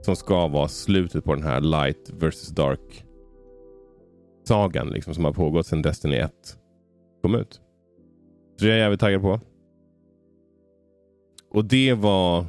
[0.00, 3.04] Som ska vara slutet på den här Light vs Dark
[4.44, 6.32] sagan liksom, som har pågått sedan Destiny 1
[7.22, 7.60] kom ut.
[8.58, 9.40] Så det är jag jävligt taggad på.
[11.50, 12.46] Och det var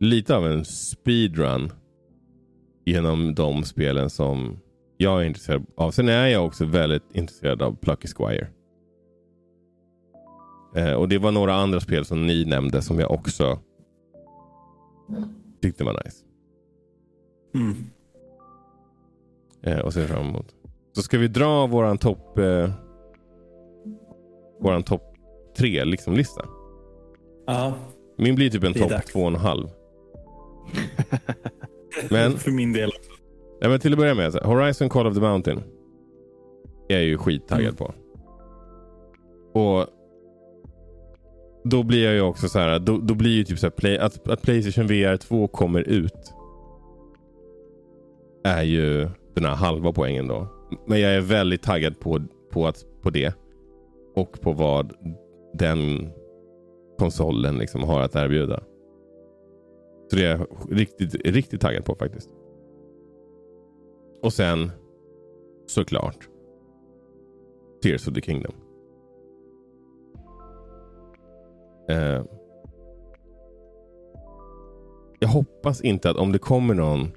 [0.00, 1.72] lite av en speedrun
[2.86, 4.58] genom de spelen som
[4.96, 5.90] jag är intresserad av.
[5.90, 8.46] Sen är jag också väldigt intresserad av Plucky Squire.
[10.76, 13.58] Eh, och det var några andra spel som ni nämnde som jag också
[15.62, 16.24] tyckte var nice.
[17.54, 17.76] Mm.
[19.62, 20.54] Eh, och ser fram emot.
[20.92, 22.70] Så ska vi dra våran topp eh,
[24.60, 25.02] våran topp
[25.56, 26.44] tre liksom lista.
[27.46, 27.74] Ja,
[28.18, 29.68] Min blir typ en topp två och en halv.
[32.10, 32.90] Men- för min del.
[33.60, 35.62] Nej, men till att börja med, Horizon Call of the Mountain.
[36.88, 37.76] är jag ju skittaggad Mm.
[37.76, 37.94] på.
[39.60, 39.86] Och
[41.64, 43.98] då blir jag ju också så här, då, då blir ju typ så här, play,
[43.98, 46.32] att, att Playstation VR 2 kommer ut.
[48.44, 50.46] Är ju den här halva poängen då.
[50.86, 52.20] Men jag är väldigt taggad på,
[52.52, 53.34] på, att, på det.
[54.14, 54.92] Och på vad
[55.54, 56.10] den
[56.98, 58.62] konsolen liksom har att erbjuda.
[60.10, 62.30] Så det är jag riktigt, riktigt taggad på faktiskt.
[64.22, 64.70] Och sen
[65.66, 66.28] såklart
[67.82, 68.52] Tears of the Kingdom.
[71.88, 72.24] Eh,
[75.18, 77.12] jag hoppas inte att om det kommer någon.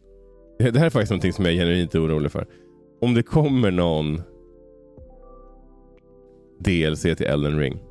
[0.60, 2.48] Det här är faktiskt någonting som jag är genuint orolig för.
[3.02, 4.22] Om det kommer någon
[6.60, 7.84] DLC till Elden Ring.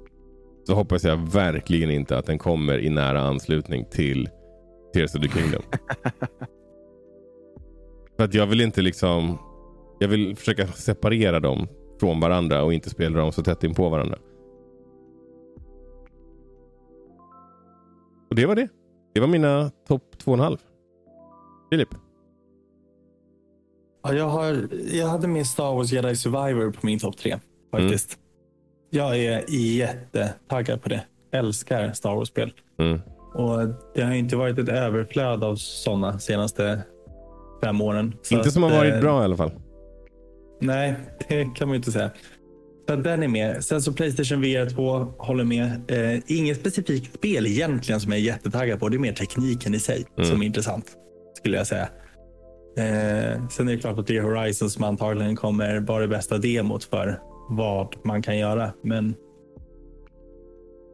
[0.66, 4.28] Så hoppas jag verkligen inte att den kommer i nära anslutning till
[4.98, 5.62] Tears of the Kingdom.
[8.16, 9.38] för att jag vill inte liksom.
[9.98, 11.68] Jag vill försöka separera dem
[12.00, 14.18] från varandra och inte spela dem så tätt in på varandra.
[18.30, 18.68] Och det var det.
[19.14, 20.58] Det var mina topp 2,5.
[21.70, 21.88] Filip?
[24.02, 27.38] Ja, jag, har, jag hade med Star Wars Jedi Survivor på min topp tre.
[27.70, 28.14] Faktiskt.
[28.14, 28.24] Mm.
[28.90, 31.04] Jag är jättetaggad på det.
[31.32, 32.52] Älskar Star Wars-spel.
[32.78, 33.00] Mm.
[33.34, 33.58] Och
[33.94, 36.82] Det har inte varit ett överflöd av sådana senaste
[37.64, 38.14] fem åren.
[38.22, 39.50] Så inte som har varit eh, bra i alla fall.
[40.60, 40.94] Nej,
[41.28, 42.10] det kan man inte säga.
[42.88, 43.64] Så den är med.
[43.64, 45.70] Sen så Playstation VR 2 håller med.
[45.88, 48.88] Eh, inget specifikt spel egentligen som jag är jättetaggad på.
[48.88, 50.30] Det är mer tekniken i sig mm.
[50.30, 50.86] som är intressant.
[51.36, 51.88] Skulle jag säga.
[52.78, 56.38] Eh, sen är det klart att det är Horizon som antagligen kommer vara det bästa
[56.38, 58.72] demot för vad man kan göra.
[58.84, 59.14] Men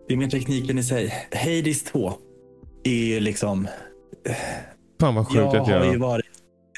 [0.09, 1.15] det är mer tekniken i sig.
[1.33, 2.13] Hades 2
[2.85, 3.69] är ju liksom...
[5.01, 5.79] Fan vad sjukt jag att jag...
[5.79, 6.27] har ju varit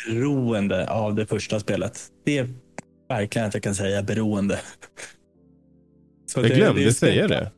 [0.08, 2.00] beroende av det första spelet.
[2.24, 2.48] Det är
[3.08, 4.60] verkligen att jag kan säga beroende.
[6.26, 7.52] Så jag det, glömde det säga det.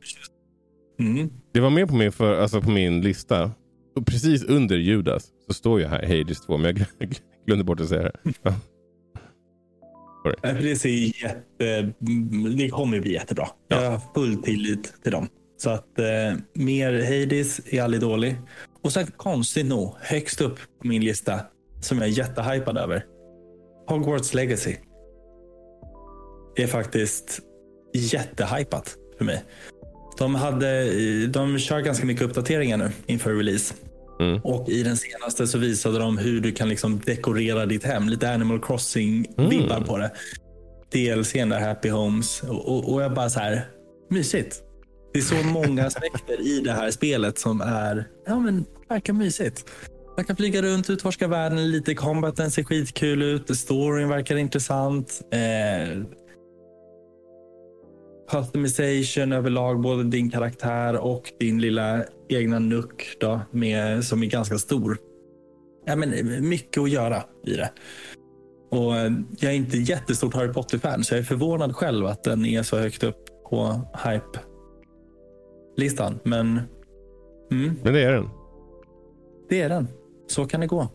[0.99, 1.29] Mm.
[1.51, 3.51] Det var med på min, för, alltså på min lista.
[3.95, 6.57] Och precis under Judas så står jag här Hades 2.
[6.57, 8.13] Men jag glömde bort att säga det.
[10.43, 10.53] Ja.
[10.53, 11.93] Det, ser jätte,
[12.57, 13.47] det kommer bli jättebra.
[13.67, 13.83] Ja.
[13.83, 15.27] Jag har full tillit till dem.
[15.61, 18.35] Så att eh, mer Hades är aldrig dålig.
[18.83, 21.39] Och sen konstigt nog, högst upp på min lista,
[21.81, 23.05] som jag är jättehypad över.
[23.87, 24.75] Hogwarts Legacy
[26.55, 27.39] är faktiskt
[27.93, 29.43] jättehypat för mig.
[30.17, 30.87] De, hade,
[31.27, 33.73] de kör ganska mycket uppdateringar nu inför release.
[34.19, 34.41] Mm.
[34.43, 38.09] Och I den senaste så visade de hur du kan liksom dekorera ditt hem.
[38.09, 39.83] Lite Animal Crossing-vibbar mm.
[39.83, 40.11] på det.
[40.91, 42.43] DLCn där, Happy Homes.
[42.43, 43.67] Och, och, och, jag bara så här,
[44.09, 44.63] mysigt.
[45.13, 49.65] Det är så många aspekter i det här spelet som är, ja men verkar mysigt.
[50.17, 51.95] Man kan flyga runt, utforska världen lite.
[51.95, 53.57] Combaten ser skitkul ut.
[53.57, 55.21] Storyn verkar intressant.
[55.31, 56.03] Eh,
[58.31, 64.57] customization överlag, både din karaktär och din lilla egna nuck då, med, som är ganska
[64.57, 64.97] stor.
[65.85, 67.71] Ja, men, eh, mycket att göra i det.
[68.71, 72.45] Och eh, jag är inte jättestort Harry Potter-fan, så jag är förvånad själv att den
[72.45, 74.39] är så högt upp på hype
[75.79, 76.19] hype-listan.
[76.23, 76.59] Men,
[77.51, 78.29] mm, men det är den.
[79.49, 79.87] Det är den.
[80.27, 80.87] Så kan det gå.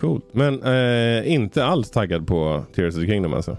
[0.00, 0.24] Coolt.
[0.32, 3.56] Men eh, inte alls taggad på Tears of the Kingdom alltså?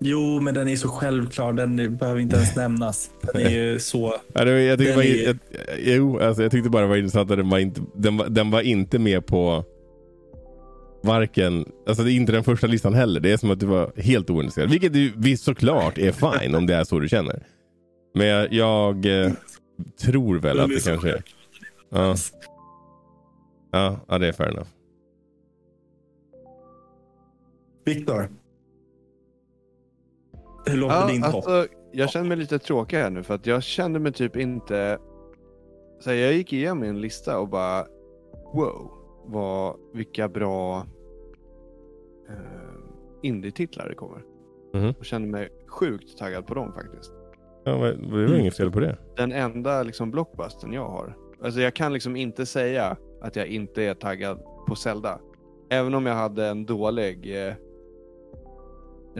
[0.00, 1.52] Jo, men den är så självklar.
[1.52, 3.10] Den behöver inte ens nämnas.
[3.32, 4.14] Den är ju så...
[4.32, 5.26] Ja, det, jag, tyckte bara, är...
[5.26, 5.36] jag,
[5.78, 8.50] jo, alltså, jag tyckte bara det var intressant att den var inte, den var, den
[8.50, 9.64] var inte med på
[11.02, 13.20] varken, alltså det är inte den första listan heller.
[13.20, 14.70] Det är som att du var helt ointresserad.
[14.70, 17.42] Vilket du visst såklart är fine om det är så du känner.
[18.12, 19.32] Men jag, jag eh,
[19.96, 21.22] tror väl att det kanske är.
[21.88, 22.14] Ja.
[23.70, 24.00] ja.
[24.08, 24.68] Ja, det är fair enough.
[27.84, 28.28] Viktor.
[30.66, 31.34] Hur låter ja, din topp?
[31.34, 34.98] Alltså, jag känner mig lite tråkig här nu för att jag kände mig typ inte...
[36.00, 37.86] Så här, jag gick igenom min lista och bara
[38.54, 38.90] wow,
[39.26, 40.86] vad, vilka bra
[42.28, 42.34] eh,
[43.22, 44.22] indie-titlar det kommer.
[44.74, 44.94] Mm.
[44.98, 47.12] Och kände mig sjukt taggad på dem faktiskt.
[47.70, 48.40] Ja, det var mm.
[48.40, 48.98] inget fel på det.
[49.16, 51.16] Den enda liksom blockbusten jag har.
[51.42, 55.20] Alltså jag kan liksom inte säga att jag inte är taggad på Zelda.
[55.70, 57.54] Även om jag hade en dålig eh,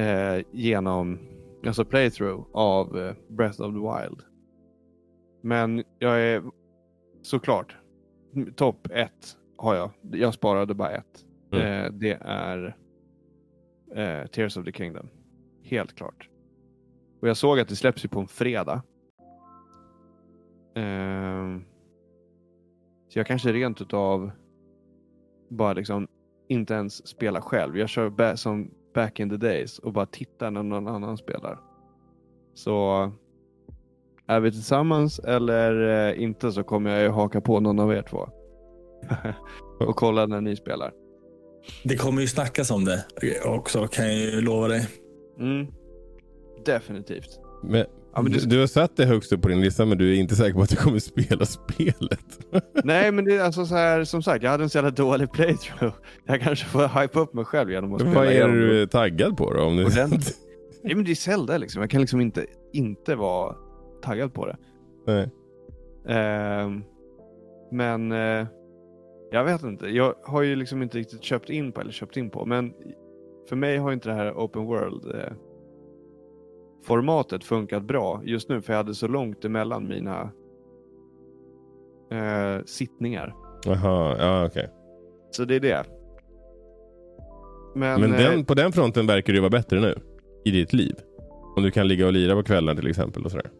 [0.06, 1.18] eh, genom
[1.66, 4.20] alltså playthrough av eh, Breath of the Wild.
[5.42, 6.42] Men jag är
[7.22, 7.76] såklart
[8.56, 9.90] topp ett har jag.
[10.12, 11.24] Jag sparade bara ett.
[11.52, 11.84] Mm.
[11.84, 12.76] Eh, det är
[14.26, 15.08] Tears of the Kingdom.
[15.62, 16.29] Helt klart.
[17.20, 18.82] Och jag såg att det släpps ju på en fredag.
[20.74, 21.60] Eh,
[23.08, 24.30] så jag kanske rent utav
[25.48, 26.08] bara liksom
[26.48, 27.78] inte ens spela själv.
[27.78, 31.58] Jag kör som back in the days och bara tittar när någon annan spelar.
[32.54, 33.12] Så
[34.26, 38.02] är vi tillsammans eller eh, inte så kommer jag ju haka på någon av er
[38.02, 38.28] två.
[39.86, 40.92] och kolla när ni spelar.
[41.84, 43.04] Det kommer ju snackas om det
[43.44, 44.88] också kan jag ju lova dig.
[45.38, 45.66] Mm.
[46.64, 47.40] Definitivt.
[47.62, 50.10] Men, Ja, men Du, du har satt det högst upp på din lista men du
[50.16, 52.38] är inte säker på att du kommer spela spelet.
[52.84, 55.32] nej, men det är alltså så här, som sagt, jag hade en så jävla dålig
[55.32, 55.94] playthrough.
[56.26, 58.66] Jag kanske får hypa upp mig själv genom att Vad spela är igenom det.
[58.80, 59.62] du taggad på då?
[59.62, 59.84] Om du...
[60.82, 61.80] Nej, men det är Zelda liksom.
[61.80, 63.54] Jag kan liksom inte, inte vara
[64.02, 64.56] taggad på det.
[65.06, 65.30] Nej.
[66.08, 66.82] Ehm,
[67.72, 68.46] men eh,
[69.30, 69.86] jag vet inte.
[69.86, 72.72] Jag har ju liksom inte riktigt köpt in på, eller köpt in på, men
[73.48, 75.32] för mig har inte det här open world eh,
[76.82, 80.30] formatet funkat bra just nu för jag hade så långt emellan mina
[82.10, 83.34] eh, sittningar.
[83.64, 84.68] Jaha, ja okej.
[85.30, 85.84] Så det är det.
[87.74, 89.94] Men, Men eh, den, på den fronten verkar det vara bättre nu.
[90.44, 90.94] I ditt liv.
[91.56, 93.24] Om du kan ligga och lira på kvällen till exempel.
[93.24, 93.50] och sådär.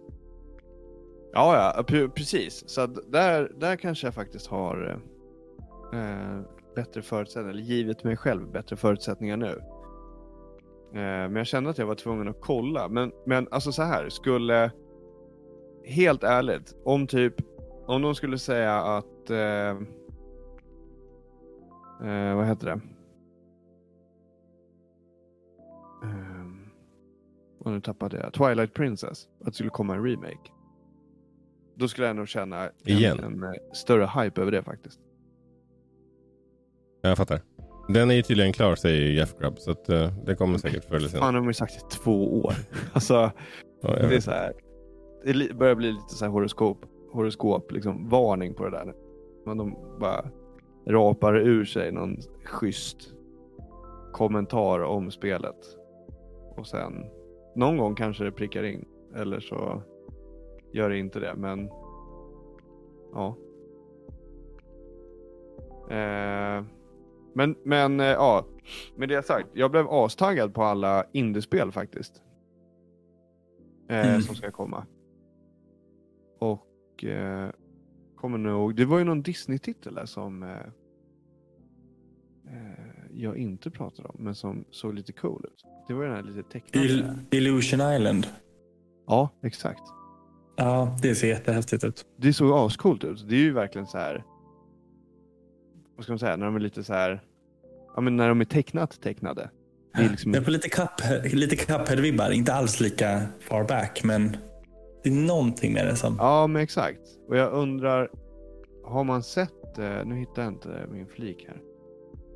[1.32, 2.68] Ja, ja, pre- precis.
[2.68, 5.00] Så där, där kanske jag faktiskt har
[5.92, 6.40] eh,
[6.74, 9.60] bättre förutsättningar, eller givet mig själv bättre förutsättningar nu.
[10.92, 12.88] Eh, men jag kände att jag var tvungen att kolla.
[12.88, 14.70] Men, men alltså så här, skulle...
[15.84, 17.34] Helt ärligt, om typ...
[17.86, 19.30] Om de skulle säga att...
[19.30, 19.70] Eh,
[22.08, 22.80] eh, vad heter det?
[26.02, 26.46] Eh,
[27.58, 28.32] och nu tappade jag.
[28.32, 29.28] Twilight Princess.
[29.40, 30.50] Att det skulle komma en remake.
[31.74, 33.18] Då skulle jag nog känna en, Igen.
[33.18, 35.00] en, eh, större hype över det faktiskt.
[37.02, 37.40] Jag fattar.
[37.92, 39.58] Den är ju tydligen klar säger Jeff Grubb.
[39.58, 41.32] Så att, eh, det kommer säkert förr eller Fan, senare.
[41.32, 42.54] de har ju sagt i två år.
[42.92, 43.30] Alltså,
[43.82, 44.52] Ja, det är så här.
[45.24, 46.78] Det börjar bli lite så här horoskop,
[47.12, 48.94] horoskop liksom varning på det där.
[49.46, 50.24] Men de bara
[50.86, 52.96] rapar ur sig någon schysst
[54.12, 55.56] kommentar om spelet.
[56.56, 56.92] Och sen
[57.56, 58.84] någon gång kanske det prickar in.
[59.16, 59.82] Eller så
[60.72, 61.34] gör det inte det.
[61.36, 61.68] Men
[63.14, 63.36] ja.
[65.90, 66.64] Eh,
[67.34, 68.46] men men eh, ja,
[68.96, 69.48] med det sagt.
[69.52, 72.22] Jag blev astaggad på alla indiespel faktiskt.
[73.88, 74.22] Eh, Mm.
[74.22, 74.86] Som ska komma.
[76.38, 77.50] Och eh,
[78.16, 80.48] kommer nog, det var ju någon Disney-titel där som eh,
[82.46, 85.64] eh, jag inte pratade om, men som såg lite cool ut.
[85.88, 86.86] Det var ju den här lite tecknade.
[86.88, 88.26] Il- Illusion Island.
[89.06, 89.82] Ja, exakt.
[90.56, 92.06] Ja, det ser jättehäftigt ut.
[92.16, 93.28] Det såg ascoolt ut.
[93.28, 94.24] Det är ju verkligen så här.
[96.00, 96.36] Vad ska man säga?
[96.36, 97.22] När de är lite så här.
[97.94, 99.50] Ja, men när de är tecknat tecknade.
[99.96, 102.30] Det är liksom, Jag får lite Cup- lite Cuphead-vibbar.
[102.30, 104.36] Inte alls lika far back, men
[105.02, 106.16] det är någonting med det som...
[106.18, 107.00] Ja, men exakt.
[107.28, 108.10] Och jag undrar,
[108.84, 111.60] har man sett, eh, nu hittar jag inte min flik här.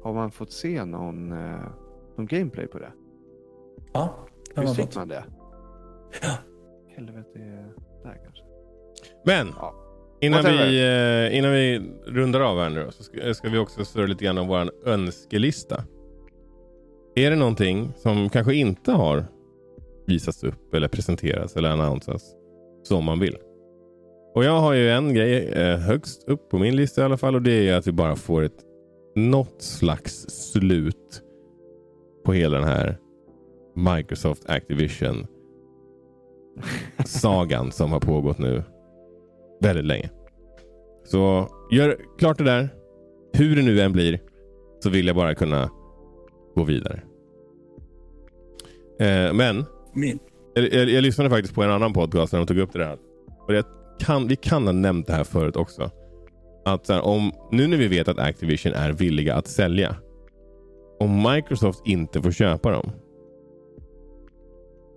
[0.02, 1.60] Har man fått se någon, eh,
[2.16, 2.92] någon gameplay på det?
[3.92, 4.96] Ja, det har man fick fått.
[4.96, 5.24] man det?
[6.22, 6.34] Ja.
[6.96, 7.64] Helvete,
[8.02, 8.44] där kanske.
[9.24, 9.74] Men Ja.
[10.24, 13.84] Innan vi, eh, innan vi rundar av här nu då, så ska, ska vi också
[13.84, 15.84] surra lite grann om vår önskelista.
[17.14, 19.24] Är det någonting som kanske inte har
[20.06, 22.24] visats upp eller presenterats eller annonsats
[22.82, 23.36] som man vill?
[24.34, 27.34] Och jag har ju en grej eh, högst upp på min lista i alla fall
[27.34, 28.64] och det är ju att vi bara får ett
[29.16, 31.22] något slags slut
[32.24, 32.98] på hela den här
[33.76, 35.26] Microsoft Activision
[37.04, 38.62] sagan som har pågått nu
[39.60, 40.10] väldigt länge.
[41.04, 42.68] Så gör klart det där.
[43.32, 44.20] Hur det nu än blir
[44.82, 45.70] så vill jag bara kunna
[46.54, 47.02] gå vidare.
[49.00, 49.64] Eh, men
[49.94, 50.18] Min,
[50.54, 52.98] jag, jag, jag lyssnade faktiskt på en annan podcast där de tog upp det där.
[53.48, 53.64] Och jag
[54.00, 55.90] kan, vi kan ha nämnt det här förut också.
[56.64, 59.96] Att här, om, nu när vi vet att Activision är villiga att sälja.
[61.00, 62.90] Om Microsoft inte får köpa dem.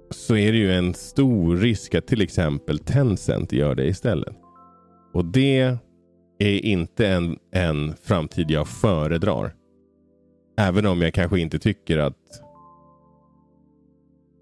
[0.09, 4.35] Så är det ju en stor risk att till exempel Tencent gör det istället.
[5.13, 5.77] Och det
[6.39, 9.55] är inte en, en framtid jag föredrar.
[10.57, 12.41] Även om jag kanske inte tycker att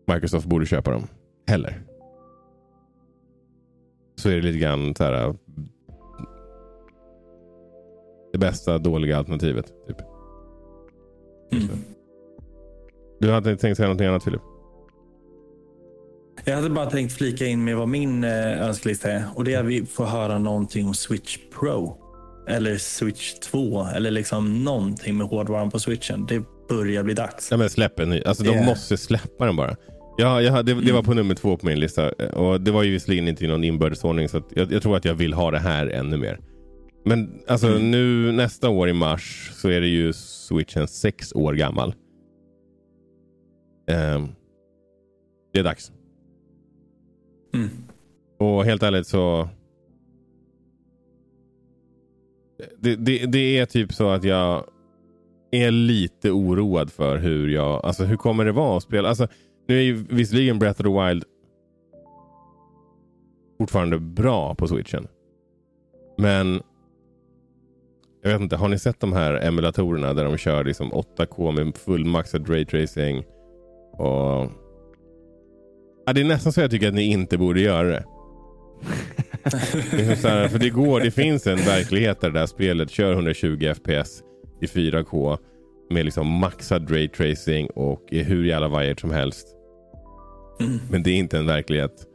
[0.07, 1.07] Microsoft borde köpa dem
[1.47, 1.81] heller.
[4.15, 5.35] Så är det lite grann så här.
[8.31, 9.73] Det bästa dåliga alternativet.
[9.87, 9.97] Typ.
[11.51, 11.67] mm.
[13.19, 14.41] Du hade tänkt säga någonting annat Filip?
[16.45, 19.23] Jag hade bara tänkt flika in med vad min eh, önskelista är.
[19.35, 21.97] Och det är att vi får höra någonting om Switch Pro.
[22.47, 23.85] Eller Switch 2.
[23.95, 26.25] Eller liksom någonting med hårdvaran på switchen.
[26.25, 27.47] Det börjar bli dags.
[27.51, 28.21] Ja men släpp en ny.
[28.25, 28.65] Alltså de Yeah.
[28.65, 29.75] måste släppa den bara.
[30.17, 32.09] Ja, hade- det, det var på nummer två på min lista.
[32.11, 34.29] Och det var ju visserligen inte i någon inbördesordning.
[34.29, 36.39] Så att jag, jag tror att jag vill ha det här ännu mer.
[37.05, 37.91] Men alltså Mm.
[37.91, 41.93] nu nästa år i mars så är det ju switchen sex år gammal.
[43.91, 44.27] Ehm,
[45.53, 45.91] det är dags.
[47.55, 47.69] Mm.
[48.37, 49.49] Och helt ärligt så.
[52.79, 54.65] Det, det, det är typ så att jag
[55.51, 59.09] är lite oroad för hur jag, alltså hur kommer det vara att spela?
[59.09, 59.27] Alltså,
[59.67, 61.23] nu är ju visserligen Breath of the Wild
[63.57, 65.07] fortfarande bra på switchen.
[66.17, 66.61] Men
[68.21, 71.77] jag vet inte, har ni sett de här emulatorerna där de kör liksom 8K med
[71.77, 73.23] fullmaxad raytracing?
[73.93, 74.64] Och...
[76.05, 78.03] Ja, det är nästan så jag tycker att ni inte borde göra det.
[79.91, 83.13] det är här, för det går, det finns en verklighet där det där spelet kör
[83.13, 84.23] 120 FPS
[84.61, 85.37] i 4K
[85.89, 89.47] med liksom maxad raytracing och hur jävla vajert som helst.
[90.59, 90.79] Mm.
[90.91, 92.05] Men det är inte en verklighet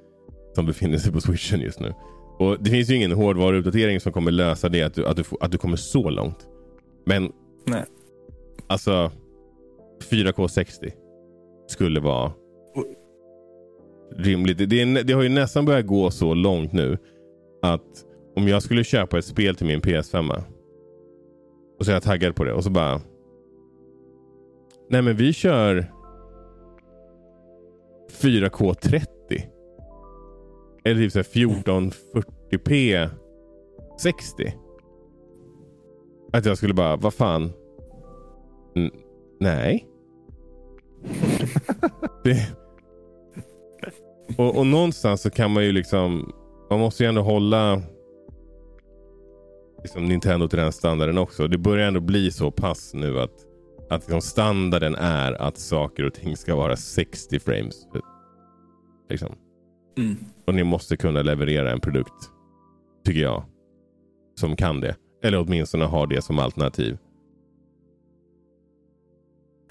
[0.55, 1.95] som befinner sig på switchen just nu.
[2.38, 5.53] Och Det finns ju ingen hårdvaruuppdatering som kommer lösa det, att du, att du, att
[5.53, 6.47] du kommer så långt.
[7.07, 7.32] Men
[7.66, 7.84] Nej.
[8.66, 9.12] alltså
[10.11, 10.93] 4K 60
[11.68, 12.32] skulle vara
[14.16, 14.58] rimligt.
[14.70, 16.98] Det, är, det har ju nästan börjat gå så långt nu
[17.62, 18.04] att
[18.36, 20.42] om jag skulle köpa ett spel till min PS5
[21.78, 23.00] och så är jag taggad på det och så bara
[24.90, 25.92] Nej men vi kör
[28.22, 29.06] 4K 30.
[30.84, 33.08] Eller typ så här 1440p
[34.02, 34.54] 60.
[36.32, 37.52] Att jag skulle bara, vad fan.
[38.76, 38.90] N-
[39.40, 39.86] nej.
[42.24, 42.56] det...
[44.41, 46.32] och, och någonstans så kan man ju liksom,
[46.70, 47.82] man måste ju ändå hålla
[49.82, 51.49] liksom Nintendo till den standarden också.
[51.49, 53.47] Det börjar ändå bli så pass nu att,
[53.91, 57.86] att liksom standarden är att saker och ting ska vara 60 frames.
[59.11, 59.34] Liksom.
[59.99, 60.16] Mm.
[60.47, 62.30] Och ni måste kunna leverera en produkt,
[63.05, 63.45] tycker jag,
[64.41, 64.97] som kan det.
[65.22, 66.99] Eller åtminstone har det som alternativ.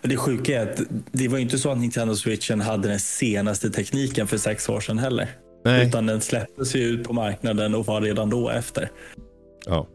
[0.01, 0.81] Det sjuka är att
[1.11, 4.79] det var ju inte så att Nintendo Switchen hade den senaste tekniken för sex år
[4.79, 5.29] sedan heller.
[5.65, 5.87] Nej.
[5.87, 8.91] Utan den släpptes ju ut på marknaden och var redan då efter.
[9.65, 9.87] Ja.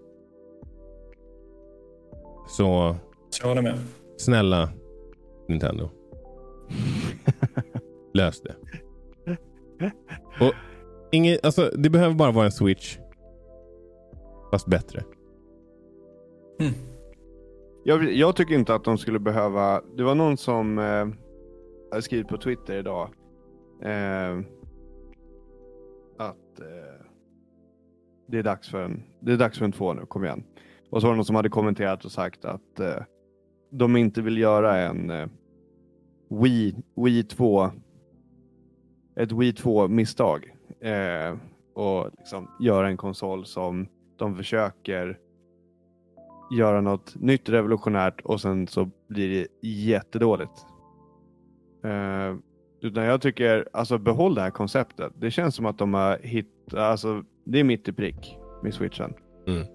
[2.48, 2.96] Så
[3.40, 3.78] jag håller med.
[4.18, 4.68] snälla
[5.48, 5.90] Nintendo.
[8.14, 8.54] Lös det.
[10.40, 10.52] Och
[11.12, 12.98] inget, alltså, det behöver bara vara en switch.
[14.50, 15.04] Fast bättre.
[17.86, 19.82] Jag, jag tycker inte att de skulle behöva...
[19.96, 21.08] Det var någon som eh,
[21.90, 23.10] hade skrivit på Twitter idag.
[23.82, 24.38] Eh,
[26.18, 27.06] att eh,
[28.26, 30.44] det, är dags för en, det är dags för en två nu, kom igen.
[30.90, 33.02] Och så var det någon som hade kommenterat och sagt att eh,
[33.70, 35.28] de inte vill göra en eh,
[36.28, 37.70] Wii, Wii 2
[39.16, 40.54] ett Wii 2-misstag.
[40.80, 41.36] Eh,
[41.74, 45.18] och liksom göra en konsol som de försöker
[46.56, 50.52] göra något nytt revolutionärt och sen så blir det jättedåligt.
[51.84, 52.36] Eh,
[52.82, 55.12] utan jag tycker, alltså behåll det här konceptet.
[55.20, 59.14] Det känns som att de har hittat, alltså det är mitt i prick med switchen.
[59.46, 59.66] Mm.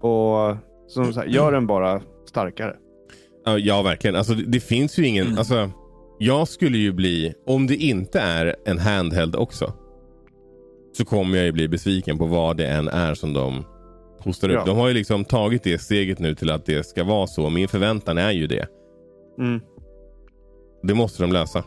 [0.00, 0.56] Och
[0.86, 2.76] som sagt, gör den bara starkare.
[3.58, 4.16] Ja, verkligen.
[4.16, 5.38] Alltså, det, det finns ju ingen...
[5.38, 5.70] Alltså,
[6.18, 7.34] jag skulle ju bli...
[7.46, 9.72] Om det inte är en handheld också.
[10.92, 13.64] Så kommer jag ju bli besviken på vad det än är som de
[14.24, 14.54] postar upp.
[14.54, 14.64] Ja.
[14.64, 17.50] De har ju liksom tagit det steget nu till att det ska vara så.
[17.50, 18.66] Min förväntan är ju det.
[19.38, 19.60] Mm.
[20.82, 21.64] Det måste de lösa.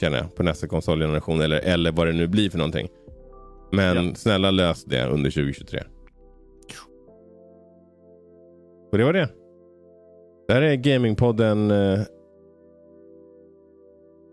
[0.00, 0.34] Känner jag.
[0.34, 1.40] På nästa konsolgeneration.
[1.40, 2.88] Eller, eller vad det nu blir för någonting.
[3.72, 4.14] Men Ja.
[4.14, 5.80] snälla lös det under 2023.
[8.92, 9.28] Och det var det.
[10.48, 12.00] Det här är Gamingpodden eh,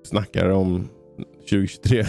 [0.04, 0.90] snackar om
[1.50, 2.00] 2023.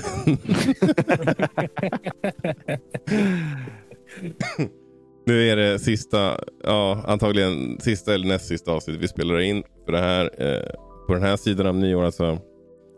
[5.26, 9.92] nu är det sista, ja antagligen sista eller näst sista avsnitt vi spelar in för
[9.92, 10.24] det här.
[10.38, 10.62] Eh,
[11.06, 12.38] på den här sidan av nyår alltså.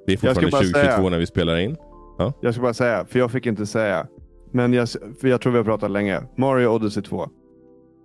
[0.07, 1.77] Det är fortfarande bara 2022 säga- när vi spelar in.
[2.43, 4.07] Jag ska bara säga, för jag fick inte säga.
[4.53, 4.89] Men jag,
[5.23, 6.21] jag tror vi har pratat länge.
[6.37, 7.29] Mario Odyssey 2.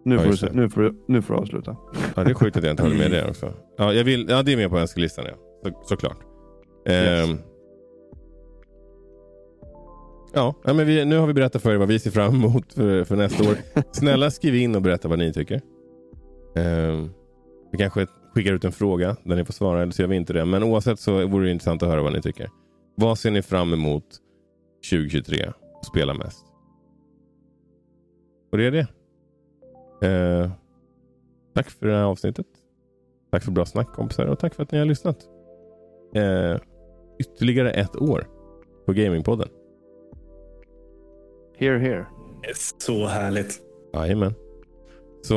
[0.06, 1.78] Nu, Ja, får, du, nu, får, nu får du avsluta.
[2.16, 3.54] Ja, det är sjukt att jag inte hade med det också.
[3.78, 5.34] Ja, jag vill, ja det är med på önskelistan ja.
[5.64, 6.18] Så, såklart.
[6.90, 7.30] Yes.
[7.30, 7.38] Ehm.
[10.34, 13.04] Ja, men vi, nu har vi berättat för er vad vi ser fram emot för,
[13.04, 13.58] för nästa år.
[13.92, 15.62] Snälla skriv in och berätta vad ni tycker.
[16.56, 17.10] Ehm,
[17.72, 20.34] vi kanske skickar ut en fråga där ni får svara eller så gör vi inte
[20.34, 20.46] det.
[20.46, 22.50] Men oavsett så vore det intressant att höra vad ni tycker.
[22.96, 24.06] Vad ser ni fram emot
[24.92, 25.52] 2023?
[25.92, 26.46] Spela mest.
[28.52, 28.88] Och det är det.
[30.08, 30.52] Ehm,
[31.56, 32.48] tack för det här avsnittet.
[33.32, 35.18] Tack för bra snack kompisar och tack för att ni har lyssnat.
[36.16, 36.58] Eh,
[37.20, 38.28] ytterligare ett år
[38.86, 39.50] på Gamingpodden.
[41.60, 42.06] Here, here.
[42.78, 43.60] Så härligt.
[43.94, 44.34] Jajamän.
[45.22, 45.36] Så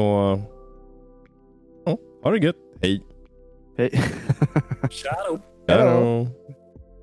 [1.86, 2.56] ja, ha det gött.
[2.82, 3.02] Hej.
[3.78, 3.90] Hej.
[4.90, 5.38] Ciao!
[5.68, 6.26] Ciao.